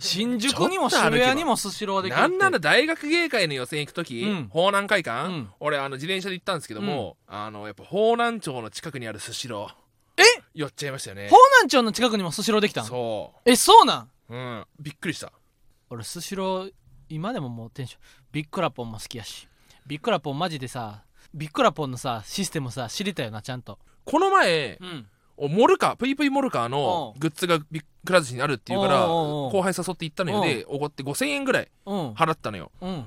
[0.00, 4.48] 新宿にも渋谷にもスシローでなんなら大学芸会の予選行く時、うん。
[4.48, 5.48] 方南会館、うん。
[5.60, 10.22] 俺あの自転車で行ったんですけども、あのやっぱ方南町の近くにあるスシロー。
[10.22, 10.24] え？
[10.54, 11.28] 寄っちゃいましたよね。
[11.28, 14.08] 方南町の近くにもスシローできたんそえそうなん？
[14.28, 14.64] ううん。
[14.80, 15.30] びっくりした。
[15.88, 16.72] 俺スシロー
[17.08, 18.00] 今でももうテンション。
[18.32, 19.46] ビックラポンも好きやし。
[19.86, 23.78] ビックラポンマジでさビックラポンのさシステムさ知りたいよなちゃんと。
[24.04, 24.88] この前うん。
[24.88, 27.20] おモルカーぷいぷいモルカーのうん。
[27.20, 30.42] グッズがビッくら寿司にあるっていうから後輩誘って行ったのよ。
[30.42, 32.10] でおごって5000円ぐらいうん。
[32.12, 32.70] 払ったのよ。
[32.80, 33.04] うん。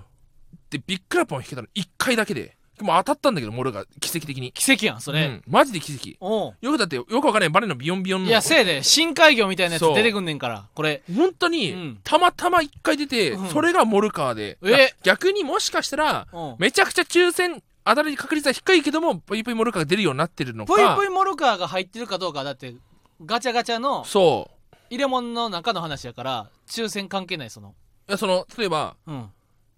[0.69, 2.55] でビックラポン引けたの1回だけで。
[2.81, 4.53] もう当たったんだけどモルが奇跡的に。
[4.53, 6.25] 奇跡やんそれ、うん、マジで奇跡。
[6.61, 8.29] よくだってよくわかんないバネのビヨンビヨンの。
[8.29, 11.03] いやせいで深海魚みたいなやつ出てくんねんからこれ。
[11.13, 11.99] 本当に、うん。
[12.03, 13.47] たまたま1回出て、うん。
[13.49, 14.57] それがモルカーで。
[14.63, 14.93] え。
[15.03, 16.55] 逆にもしかしたらうん。
[16.57, 20.73] めちゃくちゃ抽選当たり確率は低いけどもぷいぷいモルカーが出るようになってるのか。
[20.73, 22.75] ぷいぷいモルカーが入ってるかどうかはだって
[23.25, 24.49] ガチャガチャのそ
[24.89, 27.69] 入れ物の中の話やから抽選関係ないその。
[27.69, 27.71] う
[28.09, 29.29] いやその例えばうん。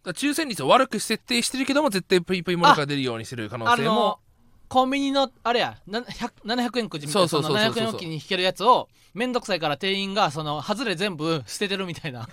[0.04, 4.20] 抽選率を悪く設定してるけども絶対ぷいぷいモルカーが出るようにする可能性も。
[4.68, 7.84] コンビニのあれやな100 700円くじみたいなそうのそそうそうそうそう。
[7.84, 12.28] 700円おきに引けるやつをめんどくさいから店員がその外れ全部捨ててるみたいな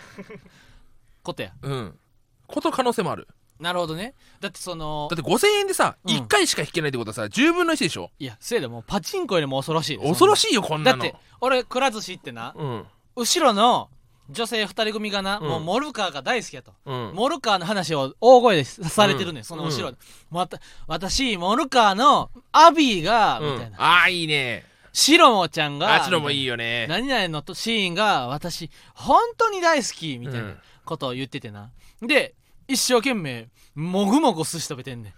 [1.22, 1.52] ことや。
[1.62, 1.98] うん。
[2.46, 3.28] こと可能性もある
[3.60, 4.14] なるほどね。
[4.40, 6.10] だってそのだって5000円でさ、うん。
[6.10, 8.10] 1回しか引けないってことはさ10分の1でしょ？
[8.18, 9.98] いやせいでもうパチンコよりも恐ろしい。
[9.98, 10.98] で恐ろししいよこんなの。
[10.98, 12.84] だって俺くら寿司行ってなうん。
[13.16, 13.90] 後ろの
[14.30, 15.48] 女性2人組がな、うん。
[15.48, 17.12] もうモルカーが大好きやと、うん。
[17.14, 19.44] モルカーの話を大声でされてるね、うん。
[19.44, 19.98] その後ろで、
[20.30, 23.52] また私モルカーのアビーが、うん。
[23.54, 23.80] みたいな。
[23.80, 24.64] ああいいね。
[24.92, 30.58] シロモちゃんがあっちのもいいよよね何々のとシーンが私本当に大好きみたいなうん。
[30.84, 32.34] ことを言っててな、で
[32.68, 35.14] 一生懸命もぐもぐ寿司食べてんねん。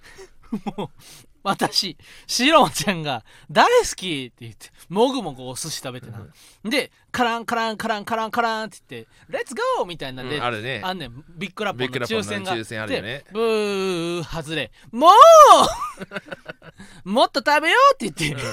[0.76, 0.88] もう
[1.42, 6.26] 私シロモちゃんが大好きって言ってもぐもぐお寿司食べてな、
[6.64, 10.80] でカランカランカランカランカランって言って「レッツゴー!」みたいなんで、うんあるね。
[10.84, 11.24] あんねん。
[11.30, 13.08] ビッグラッグラポンの抽選が抽選あるよね。
[13.08, 14.70] でブー外れ。
[14.92, 15.08] も
[17.04, 17.08] う！
[17.08, 18.46] もっと食べようって言って、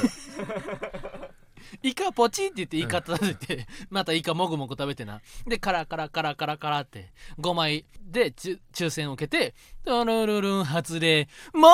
[1.83, 5.21] イカポチって言ってイカ立てて、 またイカもぐもぐ食べてな。
[5.45, 9.53] でカラカラカラカラカラって5枚でち抽選を受けて
[9.85, 11.71] トロルルン外れもう！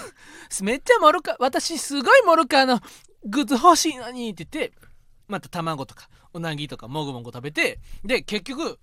[0.64, 2.80] めっちゃモルカ私すごいモルカーの
[3.24, 4.74] グッズ欲しいのにって言って
[5.28, 8.78] また卵とかうなぎとかもぐもぐ食べてで結局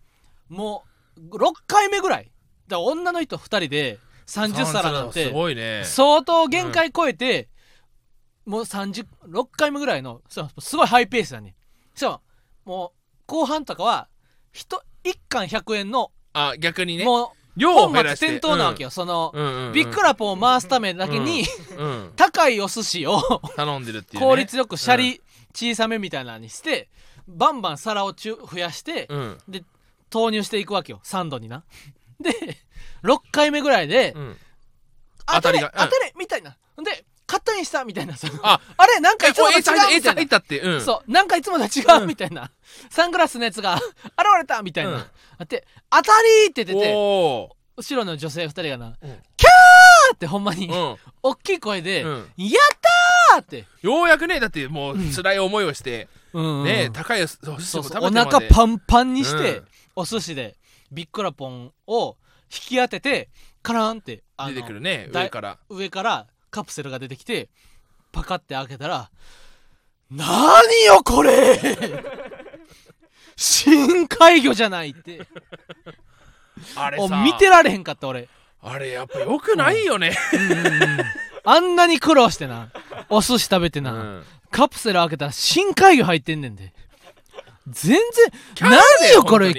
[0.48, 0.84] も
[1.18, 2.32] う6回目ぐらい。
[2.68, 5.82] だ女の人2人で30皿なんすてごいね。
[5.86, 7.50] 相当限界超えて、
[8.50, 11.56] もう36回目ぐらいのそうすごいハイペースだね
[11.94, 12.22] そ
[12.66, 14.08] うもう後半とかは
[14.54, 17.06] 1貫100円の、あ逆にね。
[17.06, 19.74] も量う本末を減らして転倒なわけよ、その、うんうんうんうん。
[19.74, 21.44] ビッグラポンを回すためだけに、
[21.78, 22.14] うん。
[22.16, 23.22] 高いお寿司を
[23.56, 24.28] 頼んでるっていうね。
[24.28, 25.22] 効率よくシャリ
[25.54, 26.90] 小さめみたいなのにして、
[27.28, 29.38] バンバン皿を増やして、うん。
[29.48, 29.64] で
[30.10, 31.00] 投入していくわけよ。
[31.04, 31.64] サンドにな。
[32.20, 32.32] で
[33.04, 34.38] 6回目ぐらいで、うん。
[35.28, 36.58] 当たれ当たれみたいな
[37.40, 38.16] でカットインしたみたいな。
[38.16, 38.60] さあ。
[38.78, 39.98] あれなんかいつもと違うみたいな。
[39.98, 40.82] った入ったってうん。
[40.82, 41.12] そう。
[41.12, 42.52] なんかいつもと違うみたいな、
[42.90, 43.84] サングラスのやつが現
[44.40, 44.98] れたみたいな、うん。
[44.98, 45.06] あ
[45.44, 46.12] って当た
[46.44, 48.94] りって出てお後ろの女性2人がな、うん。
[49.38, 52.12] キャーってほんまに、ー大きい声で、うん。
[52.12, 52.78] やっ
[53.32, 58.20] たーって、ようやくねだってもう辛い思いをしてうんね高いお寿司をそう食べてまで。
[58.20, 59.66] 腹パンパンにして、うん。
[59.98, 60.58] お寿司で
[60.92, 62.18] ビックラポンを
[62.52, 63.30] 引き当てて
[63.62, 65.58] カラーンって出てくるね上から。
[65.70, 67.50] 上からカプセルが出てきて
[68.12, 69.10] パカって開けたら
[70.12, 70.28] 「何
[70.86, 71.60] よこれ!
[73.36, 75.22] 」深海魚じゃないって。
[76.76, 77.24] おあれさ。
[77.24, 78.28] 見てられへんかった俺。
[78.62, 80.12] あれやっぱよくないよね。
[81.46, 82.70] あんなに苦労してな。
[83.08, 84.24] お寿司食べてな、うん。
[84.52, 86.74] カプセル開けたら深海魚入ってんねんで。
[87.68, 87.98] 全
[88.60, 89.54] 然何よこれ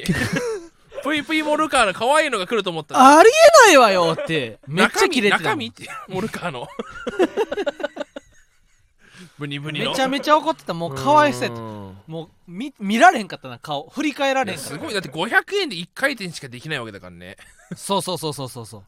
[1.02, 4.58] ぷいぷいモルカーの可愛いのが来ると思ったらありえないわよって。
[4.66, 5.66] めっちゃキレてた中身？
[5.66, 6.68] ってモルカーの。
[9.38, 9.90] ブニブニの。
[9.90, 10.74] めちゃめちゃ怒ってた。
[10.74, 11.60] もうかわいそうやった。
[11.60, 11.96] ん。
[12.06, 13.58] もう見見られへんかったな。
[13.58, 13.88] 顔。
[13.88, 14.70] 振り返られへんかった。
[14.72, 14.94] すごい。
[14.94, 17.36] だって500円で1回転しかできないわけだからね。
[17.74, 18.84] そうそうそうそうそうそう。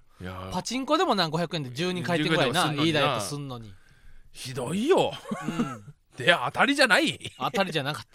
[0.52, 2.66] パチンコでもな500円で12回転ぐらいな。
[2.66, 2.84] 12回転もすんのにな。
[2.84, 3.74] いいダイエットすんのに、
[4.32, 5.12] ひどいよ。
[5.58, 7.32] うん、 で当たりじゃない。
[7.38, 8.06] 当たりじゃなかっ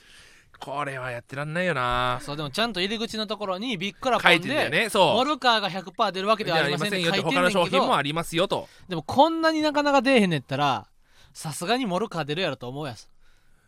[0.59, 2.17] これはやってらんないよな。
[2.19, 4.83] たそうでもちゃんと入り口のところにビックラポンで、ね。
[4.85, 5.25] モそう。
[5.25, 8.67] ルカーが100%出るわけではありませんって書いてんね他の商品もありますよと。
[8.89, 10.87] でもこんなになかなか出えへんねったら
[11.33, 13.07] さすがにモルカー出るやろと思うやつい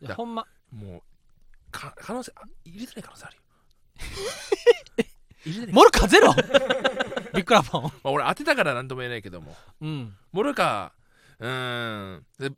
[0.02, 0.46] やだほんま。
[0.74, 1.02] もう
[1.72, 3.42] か可能性あ入れてない可能性あるよ。
[5.46, 6.34] 入れてないモルカーゼロ？
[7.34, 7.84] ビックラポン。
[7.84, 9.56] まあ、俺当てたから何とも言えないけども。
[9.82, 10.16] うん。
[10.32, 12.26] モルカーうーん。
[12.40, 12.52] で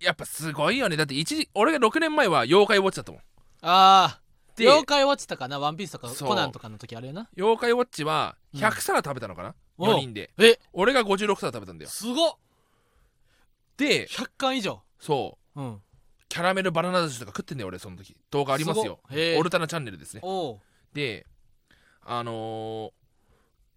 [0.00, 0.96] やっぱすごいよね。
[0.96, 3.20] だって一時俺が6年前は妖怪ウォッチだったもん
[3.62, 4.20] ああ
[4.56, 6.28] で妖怪ウォッチとかなワンピースとかそう。
[6.28, 7.28] コナンとかの時あるよな。
[7.36, 8.60] 妖怪ウォッチはうん。
[8.60, 10.30] 100皿食べたのかな、おう4人で。
[10.38, 10.58] え？
[10.72, 11.90] 俺が56皿食べたんだよ。
[11.90, 12.32] すごっ。
[13.76, 14.82] で100巻以上。
[14.98, 15.60] そう。
[15.60, 15.80] うん。
[16.28, 18.16] キャラメルバナナ寿司とか食ってんだよ俺その時。
[18.30, 18.84] 動画ありますよ。
[18.84, 19.18] すごっ。
[19.18, 19.38] へえ。
[19.38, 20.20] オルタナチャンネルですね。
[20.24, 20.58] おう。
[20.92, 21.26] で
[22.04, 22.92] あの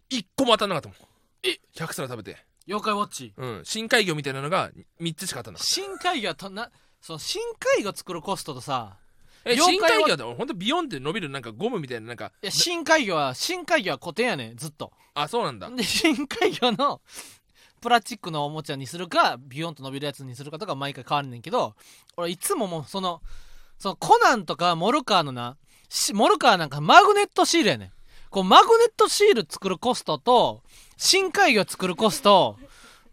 [0.09, 0.97] ー、1個も当たんなかったもん。
[1.43, 2.37] え？100皿食べて。
[2.67, 3.33] 妖怪ウォッチ？
[3.37, 3.61] うん。
[3.63, 5.71] 深海魚みたいなのが3つしか当たんなかった。
[5.71, 7.41] 深海魚はとなその深
[7.77, 8.97] 海魚作るコストとさ
[9.45, 12.31] え深海魚だほんとビヨンって伸びるなんかゴムみたいななんか。
[12.41, 14.91] いや深海魚は深海魚は固定やねんずっと。
[15.13, 15.69] あそうなんだ。
[15.69, 17.01] で深海魚の
[17.81, 21.75] プラスチックのおもちゃにするかビヨンと伸びるやつにするかとか毎回変わるねんけど
[22.15, 23.21] 俺いつももうその
[23.79, 25.57] そのコナンとかモルカーのな
[25.89, 27.91] しモルカーなんかマグネットシールやねん。
[28.29, 30.61] こうマグネットシール作るコストと
[30.95, 32.57] 深海魚作るコスト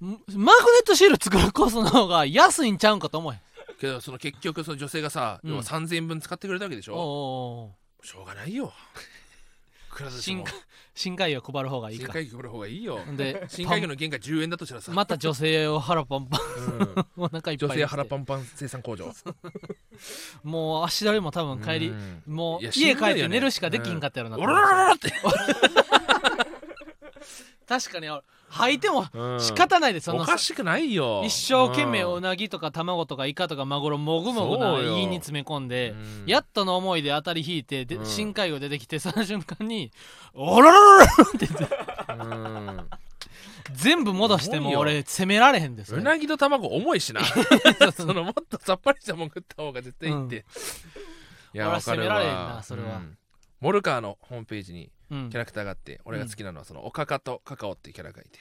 [0.00, 3.40] んマグネットシール作るコストの方が安いんちゃうんかと思え
[3.78, 5.50] けどその結局その女性がさ、うん。
[5.50, 6.94] 要は3000円分使ってくれたわけでしょ？
[6.94, 8.72] おうおしょうがないよ。
[9.90, 10.54] くら寿司も深
[10.94, 12.12] 深海魚配る方がいいか。
[12.12, 13.00] 深海魚これ方がいいよ。
[13.16, 16.40] で深海魚の原価10円だとしたらさ、また女性を腹パンパン。
[16.40, 17.06] うん。
[17.24, 19.12] お腹いっぱい女性腹ンパンパン生産工場。
[20.44, 22.22] もう足取りも多分帰りうん。
[22.26, 25.12] もういや家帰どいよね寝るしかできんかったやろなおららららって、
[27.66, 28.08] 確かに
[28.50, 29.40] 吐いてもうん。
[29.40, 30.04] 仕方ないです。
[30.04, 31.22] そのおかしくないよ。
[31.24, 36.24] 一生懸命うんうなぎとか卵とかイカとかマグロもぐもぐな胃に詰め込んでうん。
[36.26, 38.06] やっとの思いで当たり引いてでうん。
[38.06, 39.92] 深海魚出てきてその瞬間に
[40.34, 41.68] 「おらららら!」って言って
[42.10, 42.88] うん
[43.72, 47.20] 全部戻しても俺責められへんですうなぎと卵重いしな
[47.92, 50.36] そのもっとさっぱりしたもん食った方が絶対いいって、
[51.54, 53.18] いや俺は責められへんわなそれはうん
[53.60, 58.38] モルカーのホームページにうんキャラクターがあって、俺が好きなのはそのおかかとカカオっていうキャラがいて。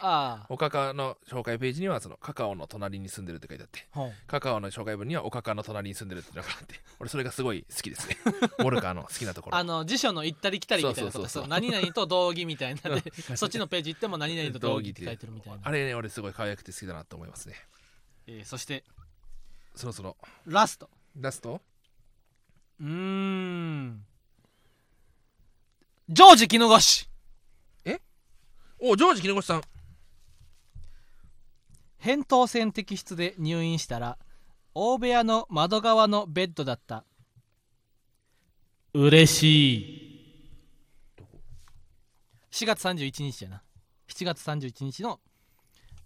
[0.49, 3.87] おかかの紹介ページにはそのカカオの隣に住んでるって書いてあって
[4.27, 8.17] カカオの紹介文にはおかかの隣に住んでるってのがあって俺それがすごい好きですね。
[8.59, 9.55] モルカーの好きなところ。
[9.55, 13.01] あの辞書の行ったり来たりみたいなとかそう何々と道義みたいなで
[13.35, 15.59] そっちのページ行っても何々と道義って書いてるみたいな。
[15.63, 17.55] あれね俺すごい可愛くて好きだなと思いますね。
[18.27, 18.83] えーそして
[19.73, 20.17] そろそろ。
[20.45, 20.89] ラスト。
[21.19, 21.61] ラスト？
[22.81, 24.03] うーん
[26.09, 27.09] ジョージ絹ごし。
[28.79, 29.61] おジョージ絹越さん。
[32.01, 34.17] 扁桃腺摘出で入院したら
[34.73, 37.03] 大部屋の窓側のベッドだった。
[38.93, 40.47] 嬉しい。
[42.51, 43.63] 4月31日やな。
[44.07, 45.19] 7月31日の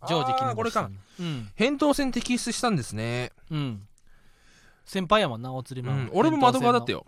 [0.07, 0.89] ジョージ絹あーこれか。
[0.89, 1.51] ごしさんうん。
[1.55, 3.31] 扁桃腺摘出したんですね。
[3.51, 3.87] うん。
[4.83, 5.93] 先輩やもんなお釣りマ。
[5.93, 6.09] ン、うん。
[6.13, 7.05] 俺も窓側だったよ。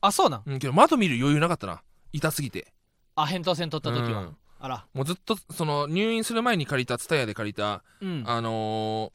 [0.00, 0.42] あそうなん。
[0.46, 2.72] うんけど窓見る余裕なかったな痛すぎて。
[3.14, 4.36] あ扁桃腺取った時は、うん。
[4.58, 4.86] あら。
[4.94, 8.24] もうずっとその入院する前に借りた蔦屋で借りたうん。
[8.26, 9.12] あの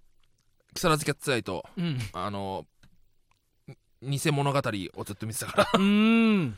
[0.72, 2.00] ー、木更津キャッツアイとうん。
[2.14, 4.60] あのー、偽物語
[4.98, 5.70] をずっと見てたから。
[5.74, 6.58] うーん。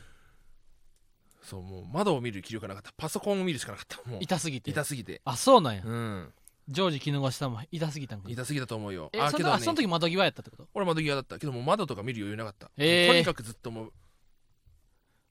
[1.42, 2.92] そうもう窓を見る気力がなかった。
[2.96, 4.08] パソコンを見るしかなかった。
[4.08, 4.20] もう。
[4.22, 4.70] 痛すぎて。
[4.70, 5.20] 痛すぎて。
[5.24, 6.32] あそうなんや、うん。
[6.68, 7.52] ジョージ絹ごしさん。
[7.52, 9.10] も痛すぎたんか痛すぎだと思うよ。
[9.12, 9.50] えそあけどね。
[9.50, 10.66] のあその時窓際やったってこと？
[10.72, 11.38] 俺窓際だった。
[11.38, 13.12] けども窓とか見る余裕なかった、へー。
[13.12, 13.92] とにかくずっともう俺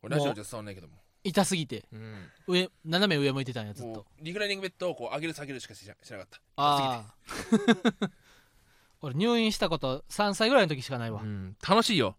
[0.10, 0.94] ラジオじゃ伝わんないけども。
[1.24, 1.86] 痛すぎて。
[1.92, 2.32] うん。
[2.48, 6.40] 上斜め上向いてたんやずっもうとリクライニングベッドをこう上げる下げるしかしなしなかった。
[6.58, 7.06] あ
[8.02, 8.10] あ
[9.02, 12.18] 俺入院したこと3歳ぐらいの時しかないわ、うん、楽しいよ。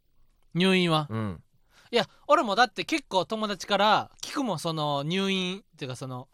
[0.54, 1.06] 入院は。
[1.10, 1.42] うん。
[1.90, 6.28] いや俺もだって結構友達から聞くもんその入院っていうかその、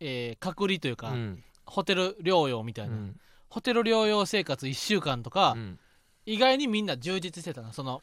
[0.00, 1.44] えー隔離というか、うん。
[1.64, 3.20] ホテル療養みたいな、うん。
[3.48, 5.78] ホテル療養生活1週間とか、うん。
[6.26, 7.72] 意外にみんな充実してたな。
[7.72, 8.02] その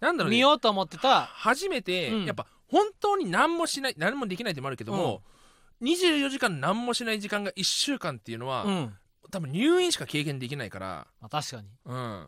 [0.00, 0.36] なんだろうね。
[0.36, 1.22] 見ようと思ってた。
[1.22, 2.24] 初めて、うん。
[2.24, 5.22] やっぱ本当に何もしない何もできないってもあるけども、
[5.82, 8.94] 24時間何もしない時間が1週間っていうのは、うん。
[9.30, 11.68] 多分入院しか経験できないから、まあ確かに。
[11.84, 12.26] うん、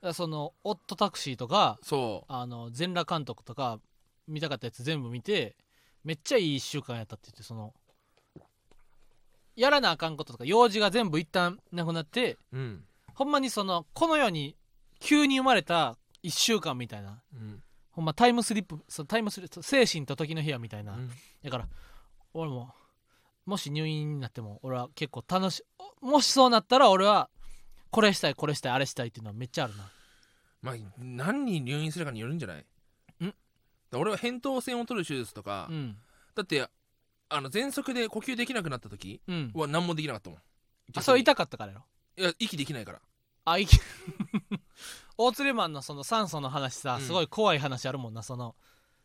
[0.00, 3.80] らそのオットタクシーとかそあの全裸監督とか
[4.26, 5.56] 見たかったやつ全部見て
[6.04, 7.74] めっちゃいい1週間やったって言ってその
[9.56, 12.84] やらなあかんこととか用事が全部一旦なくなってううん。
[13.14, 14.56] ほんまにそのこの世に
[14.98, 17.22] 急に生まれた1週間みたいな。
[17.34, 17.62] うん。
[17.90, 21.10] ほんまタイムスリップそのタイムスリップ精神と時の部屋みたいな、うん。
[21.42, 21.68] だから
[22.34, 22.72] 俺も
[23.46, 25.64] もし入院になっても俺は結構楽し
[26.00, 27.28] もしそうなったら俺は
[27.90, 29.90] これしたいこれしたいあれしたいっていうのはめっちゃあるな。
[30.62, 32.66] まあ何に入院するかによるんじゃない？
[33.20, 33.34] だか
[33.92, 35.96] ら俺は扁桃腺を取る手術とか、うん。
[36.36, 36.68] だって
[37.28, 39.50] あの喘息で呼吸できなくなった時うん。
[39.52, 40.38] は何もできなかったもん。
[40.94, 42.24] あそれい痛かったからやろ。
[42.24, 43.00] や息できないから
[43.52, 43.78] あいき
[45.16, 47.02] 大釣りマンのその酸素の話さ、うん。
[47.02, 48.54] すごい怖い話あるもんなその。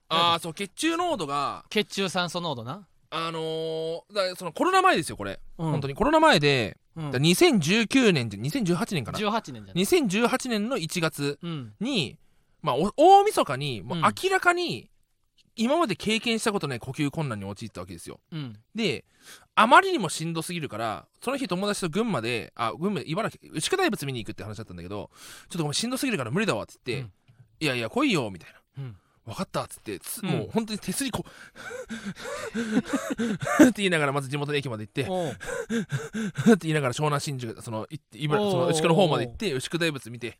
[0.07, 5.95] ああそう血中濃度が血中酸素濃度な、あのーだからそのコロナ前ですよこれ、うん、本当に。
[5.95, 7.05] コロナ前で、うん。
[7.11, 11.73] だから2019年って2018年かな？18年じゃない？2018年の1月うん。
[11.79, 12.17] に、
[12.61, 14.03] まあ、お大晦日にもううん。
[14.03, 14.89] 明らかに
[15.55, 18.19] 今まで経験したことない呼吸困難に陥ったわけですよ。
[18.31, 18.57] うん。
[18.73, 19.05] で
[19.55, 25.09] あまりにもしんどすぎるからその日友達と群馬であ群馬茨城牛久大仏見に行くって話だったんだけど
[25.49, 27.11] ちょっとごめんしんどすぎるから無理だわっつって、うん。
[27.59, 28.83] いやいや来いよみたいな。
[28.83, 28.97] うん。
[29.25, 30.29] 分かったっつってつうん。
[30.29, 31.29] もう本当に手すりこう
[33.63, 35.05] って言いながらまず地元の駅まで行ってっ
[36.57, 38.51] て言いながら湘南新宿その行って茨おう。
[38.51, 40.37] その牛久の方まで行って牛久大仏見て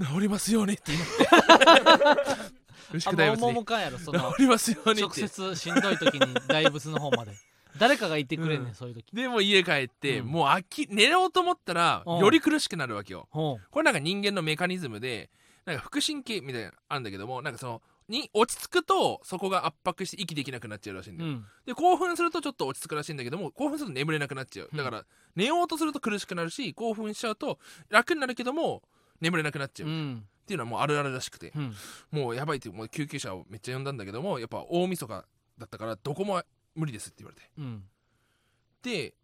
[0.00, 1.08] 治りますようにって祈って
[2.92, 7.32] 牛久大仏に赴かんやろその治りますようにっ直て接しんどい時に大仏の方まで。
[7.78, 8.74] 誰かが言ってくれんねん、うん。
[8.74, 9.14] そういう時。
[9.14, 10.26] でもう家帰って、うん。
[10.26, 12.18] もう飽き寝ようと思ったらうん。
[12.18, 13.28] より苦しくなるわけよ。
[13.30, 15.30] ほこれなんか人間のメカニズムで
[15.64, 21.44] なんか腹神経みたいなのあるんだけどもなんかそのに落ち着くとそこが圧迫して息できなくなっちゃうらしいんだよ、ううん。
[21.66, 24.68] で興奮するとちょっと落ち着くらしいんだけども興奮すると眠れなくなっちゃう。
[24.72, 24.78] うん。
[24.78, 25.04] だから
[25.36, 27.58] 寝ようとすると苦しくなるし興奮しちゃうと
[27.90, 28.82] 楽になるけども
[29.20, 31.52] 眠れなくなっちゃう、っうんていうのはもうあるあるらしくて。
[31.54, 31.74] うん。
[32.10, 35.24] もうやばいってもう救急車をめっちゃ呼んだんだけどもやっぱ大晦日
[35.58, 36.42] だったからどこも
[36.74, 37.48] 無理ですって言われて。
[37.58, 37.84] うん。
[38.82, 39.14] で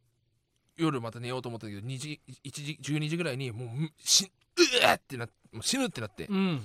[0.77, 6.63] 夜また寝ようと思ったけど2時1時12時ぐらいにもうむしうえってなもう死ぬってなってうん。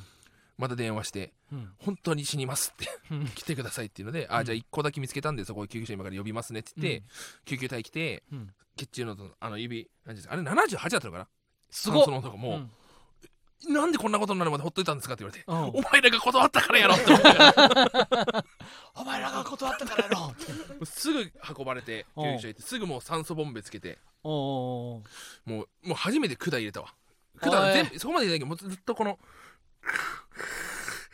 [0.58, 1.70] また電話してうん。
[1.78, 3.28] 本当に死にますってうん。
[3.30, 4.36] 来てくださいっていうので、うん。
[4.36, 7.04] あじゃあ1個だけ見つけたんでそこ救急車今から呼びますねって言って、
[7.46, 8.50] 救急隊来てうん。
[8.76, 11.28] 血中のあの指何ですかあれ78だったのかな？
[11.70, 12.06] すごっ。
[12.06, 12.72] その男も、うん
[13.68, 15.80] なんでこんなことになるまでほっといたんですかって言われて、うん。
[15.80, 17.74] お前らが断ったからやろって思ったか
[18.32, 18.46] ら
[18.96, 20.34] お前らが断ったからやろ。
[20.86, 25.04] すぐ運ばれて救急車行ってすぐもう酸素ボンベつけておう
[25.48, 26.94] おもうもう初めて管入れたわ。
[27.42, 29.20] 管全部そこまで入れないけどもうずっとこの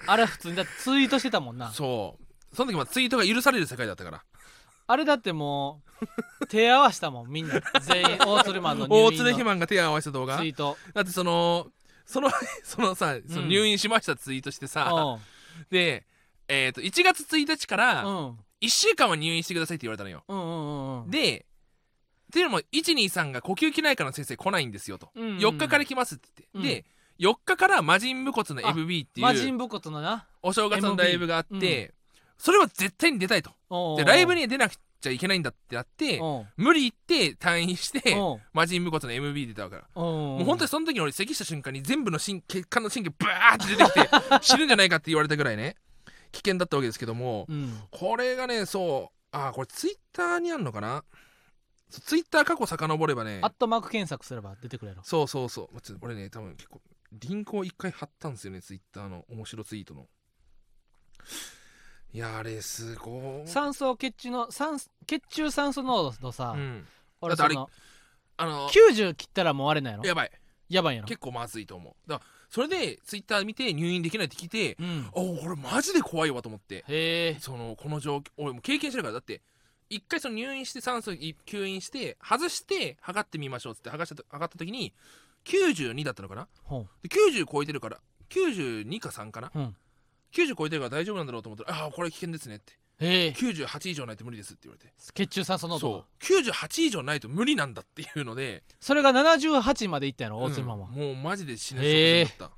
[0.08, 1.72] あれ普通にだってツイートしてたもんな。
[1.72, 2.56] そう。
[2.56, 4.24] その時まだツイートが許される世界だったから。
[4.88, 5.82] あれだっても
[6.42, 7.60] う手合わしたもんみんな。
[7.82, 10.38] 全員大鶴マンの入院大津で肥の満が手を合わせた動画。
[10.38, 10.78] ツイート。
[10.94, 11.68] だってその
[12.06, 12.30] その
[12.64, 15.66] そのさその入院しましたツイートしてさ、うん。
[15.70, 16.06] で
[16.48, 18.40] えっ、と1月1日からうん。
[18.62, 20.24] 1週間は入院してくださいって言われたのよ。
[20.28, 21.12] うんうんうんうん。
[21.12, 21.46] で
[22.32, 26.86] っていうのも123が呼吸器内科の先生来ないんですよと、うんうん4日から来ますって言って、で
[27.20, 30.28] 4日から魔人武骨のあ MB っていう魔人武骨のな？
[30.42, 31.94] お正月のライブがあって、
[32.38, 33.52] それは絶対に出たいと。
[33.70, 33.98] おうおう。
[33.98, 36.20] でライブには出なくちゃいけないんだってなって
[36.58, 38.16] 無理言って退院して
[38.54, 44.10] 魔人武骨の MB 出たからもう本当にその時に俺咳した瞬間に全部の神血管の神経ブワーって出てきて
[44.42, 45.76] 死ぬんじゃないかって言われたぐらいね
[46.32, 47.80] 危険だったわけですけどもうん。
[47.92, 51.04] これがねそうあーこれツイッターにあんのかな？
[51.90, 54.98] ツイッター過去遡ればねアットマーク検索すれば出てくれる。
[55.04, 55.82] そうそうそう。
[55.82, 60.08] ちょ俺ね多分結構リンクを一回貼ったんですよねツイッターの面白ツイートの
[62.16, 63.48] いやあれすごい。
[63.50, 66.88] 酸素血中の酸血中酸素濃度とさ、うん。
[67.20, 67.66] 俺だってあれ
[68.38, 70.32] あの90切ったらもうあれなんやろやばい。
[70.70, 72.10] やばいんやろ結構まずいと思う。
[72.10, 75.10] だそれでツイッター見て入院できないって聞いてうん。
[75.12, 76.86] おおこれマジで怖いわと思って。
[76.88, 77.38] へえ。
[77.42, 79.42] そのこの状況俺も経験してるからだって
[79.90, 84.94] 一回その入院して酸素い吸引して外して測ってみましょうっつって測した測った時に
[85.44, 86.48] 92だったのかな？
[87.04, 88.00] で90超えてるから
[88.30, 89.52] 92か3かな？
[89.54, 89.76] うん
[90.36, 92.74] 90超えてるから大丈夫なんだろうと思ったらああこれ危険ですねって。
[93.00, 93.34] へえ。
[93.36, 94.94] 98以上ないと無理ですって言われて。
[95.14, 96.50] 血中酸素濃度がそう。
[96.50, 98.64] 98以上ないと無理なんだっていうので。
[98.80, 100.40] それが78までいったんやろ？
[100.40, 100.68] 大津うん。
[100.68, 102.56] マンは、もうマジで死ぬへー直前だった。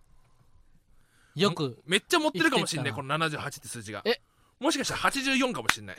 [1.41, 4.01] よくめっちゃ持ってるかもしんないこの78って数字が。
[4.05, 4.21] え？
[4.59, 5.95] もしかしたら84かもしんない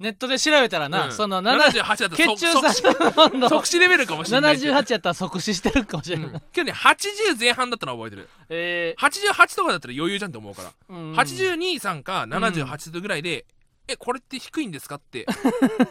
[0.00, 1.12] ネットで調べたらな、うん。
[1.12, 2.82] その7 78だったら血中酸素
[3.30, 6.32] 濃度即死レベルかもしれない78やったら即死してるかもしれない、うん。
[6.32, 8.28] 今日ね80前半だったのは覚えてる。
[8.48, 11.12] え88とかだったら余裕じゃんって思うから、ーうん。
[11.12, 13.44] 823か78度ぐらいで
[13.88, 15.26] えこれって低いんですかって。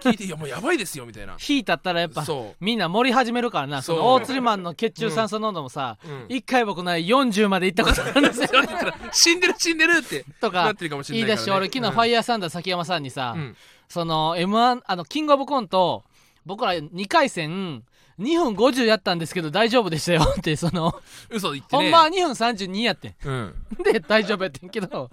[0.02, 1.36] 聞いていやもうやばいですよみたいな。
[1.38, 3.82] 火立ったらやっぱそみんな盛り始めるからな。
[3.84, 8.48] その大釣りマンの血中酸素濃度もさ、う、うん、一回僕ない40まで行ったことあるんですよ。
[9.12, 13.56] 死んでる死んでるってとかなってるかもしれ言いないから、ね、出して俺昨日ファイヤーサンダー崎山さんにさ、うん
[13.90, 16.04] その m 1あのキングオブコント
[16.46, 17.84] 僕ら2回戦
[18.20, 20.94] 2分50やったんですけど大丈夫でしたよ ってその、
[21.30, 23.16] 嘘言ってねほんまは2分32やってん。
[23.24, 23.56] うん。
[23.84, 25.10] で大丈夫やってんけど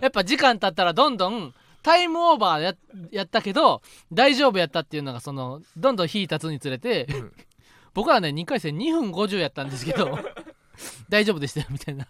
[0.00, 2.74] やっぱ時間経ったらどんどんタイムオーバーや
[3.10, 7.32] やったけど大丈夫やったっていうのがそのどんどん火立つにつれて、うん。
[7.94, 10.18] 僕らね2回戦2分50やったんですけど
[11.08, 12.06] 大丈夫でしたよみたいな。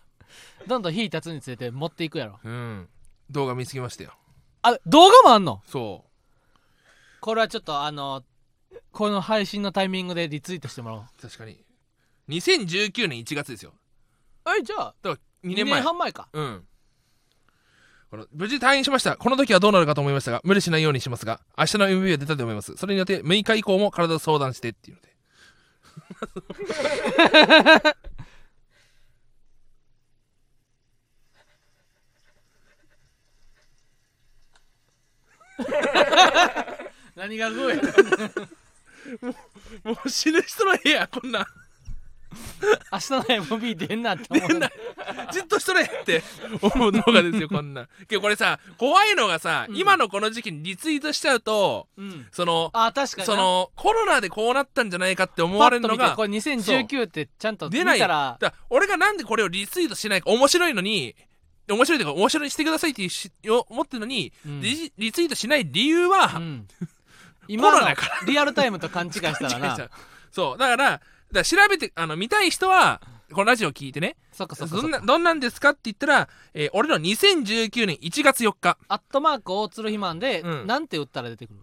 [0.67, 2.41] どんどん火立つにつれて持っていくやろ。
[2.43, 2.89] うん。
[3.31, 4.15] 動画見つけましたよ
[4.67, 5.63] あ動画もあんの？
[5.67, 6.05] そ
[7.21, 8.23] これはちょっとあの
[8.93, 11.03] この配信のタイミングでリツイートしてもらおう。
[11.03, 11.63] う確かに。
[12.31, 13.73] 2019年1月ですよ。
[14.59, 15.75] えじゃあだから2 2年前。
[15.81, 16.29] 年半前か。
[16.33, 16.65] うん。
[18.11, 19.17] この無事退院しました。
[19.17, 22.75] この時はどうなるかと思いましたが無理しないようにしますが明日の MV は出たと思います。
[22.77, 25.15] それによって6日以降も体を相談してっていうので
[37.17, 38.47] 何がグーや？
[39.85, 41.47] もう死ぬ人の部屋こんなん。
[42.91, 44.61] 明日の MV 出んなって思う
[45.33, 46.21] じっとしとれって
[46.61, 47.89] 思う動画ですよこんなん。
[48.09, 49.77] けどこれさ怖いのがさ、うん。
[49.77, 52.27] 今のこの時期にリツイートしちゃうとうん。
[52.33, 53.35] そのあ確かにな。
[53.35, 57.99] そのコロナでこうなったんじゃないかって思パわれるのがこれ2019ってちゃんと見出ない。
[58.01, 61.15] たらだから俺がなんでこれをリツイートしないか面白いのに
[61.69, 64.61] 面白いというか面白いにしてくださいっていうしよ思ってるのに、うん。
[64.61, 66.69] リリツイートしない理由は、うん。
[67.49, 69.75] 今のコロナかリアルタイムと勘違いしたらな。
[69.77, 69.91] う
[70.31, 70.59] そう。
[70.59, 71.01] だから
[71.33, 73.01] だ調べてあの見たい人は
[73.33, 74.17] このラジオ聞いてね。
[74.33, 78.77] そっかそっかそどんなどんなんですかって言ったら、えー俺の2019年1月4日。
[78.89, 80.67] アットマーク大鶴肥満で、うん。
[80.67, 81.61] なんて打ったら出てくる？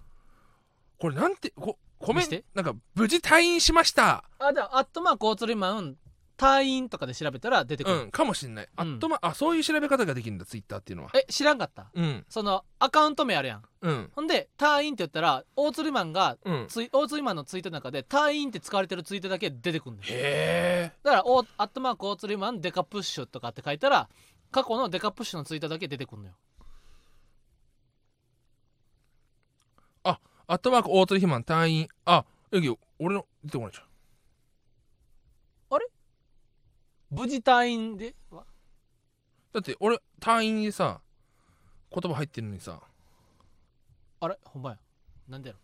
[0.99, 2.43] これなんてこコメン見して。
[2.53, 4.23] なんか無事退院しました。
[4.39, 5.95] あじゃあアットマーク大鶴肥満
[6.41, 8.95] 退院とかで調べたら出てくる、うんかもしんない、あうん。
[8.95, 11.11] っとまあそういう調べ方ができるんだツイッターっていうのは。
[11.13, 11.91] え知らんかった？
[11.93, 12.25] うん。
[12.27, 13.63] そのアカウント名あるやん。
[13.81, 14.11] うん。
[14.15, 16.65] ほんで退院って言ったら大鶴肥満がうん。
[16.67, 20.13] ツイ大鶴肥満のツイートの中で退院って使われてるツイートだけ出てくるんだよ。
[20.13, 20.91] へえ。
[21.03, 24.09] だからおアットマーク大鶴肥満デカプッシュとかって書いたら
[24.51, 26.33] 過去のデカプッシュのツイートだけ出てくるのよ。
[30.47, 32.57] アットマーク大鳥肥満退院あえ
[32.99, 33.85] 俺の出てこないじゃん
[37.11, 38.45] 無事退院でわ
[39.53, 41.01] だって俺退院でさ
[41.93, 42.79] 言葉入ってるのにさ。
[44.21, 44.37] あれ？
[44.45, 44.77] ほんまや。
[45.27, 45.59] なんでやろ？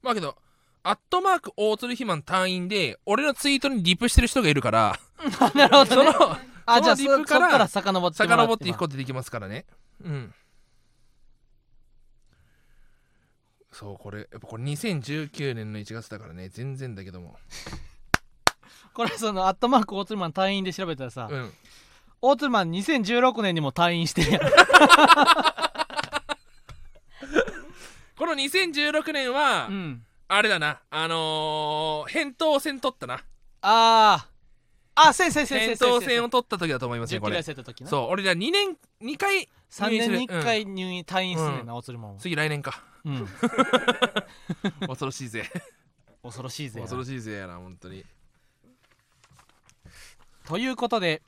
[0.00, 0.36] まあけど
[0.84, 4.98] アットマーク大鶴肥満退院で俺のツイートにリプしてる人がいるから
[5.40, 6.14] あ なるほど、そのね、
[6.66, 9.66] あじゃあそそからそっから遡って遡っていくことできますからね。
[10.04, 10.34] うん。
[13.72, 16.48] そうこれやっぱこれ2019年の1月だからね。
[16.48, 17.36] 全然だけども
[18.98, 21.52] これそのアットマーク大鶴マン退院で調べたらさ、うん。
[22.20, 24.40] 大鶴マン2016年にも退院してるやん。
[28.18, 30.04] この2016年は、うん。
[30.26, 30.80] あれだな。
[30.90, 33.22] あのー、扁桃腺取ったな。
[33.62, 35.10] あー。
[35.10, 40.42] あせいせいせいせい扁桃腺を取った時だと思いますね10キロこれそう俺ら2年2回3年に1うん。
[40.42, 41.66] 回入院退院すんねん。
[41.66, 42.82] な、大鶴マンは、次来年か。
[43.04, 43.28] うん、
[44.88, 45.48] 恐ろしいぜ。
[46.20, 48.04] 恐ろしいぜ恐ろしいぜやな本当に
[50.48, 51.20] ということで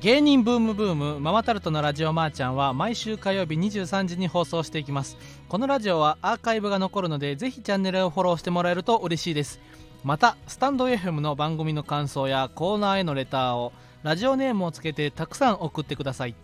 [0.00, 5.18] 芸人ブームブームママタルトのラジオマーちゃんは毎週火曜日23時に放送していきます。
[5.46, 9.60] このラジオはアーカイブが残るのでぜひチャンネルをフォローしてもらえると嬉しいです。
[10.02, 16.34] またスタンド FM の番組の感想やコーナーへのレターをラジオネームをつけてたくさん送ってください。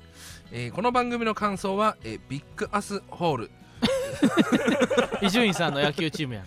[0.53, 3.51] えーこの番組の感想は、えービッグアスホール。
[5.23, 6.45] 伊集院さんの野球チームや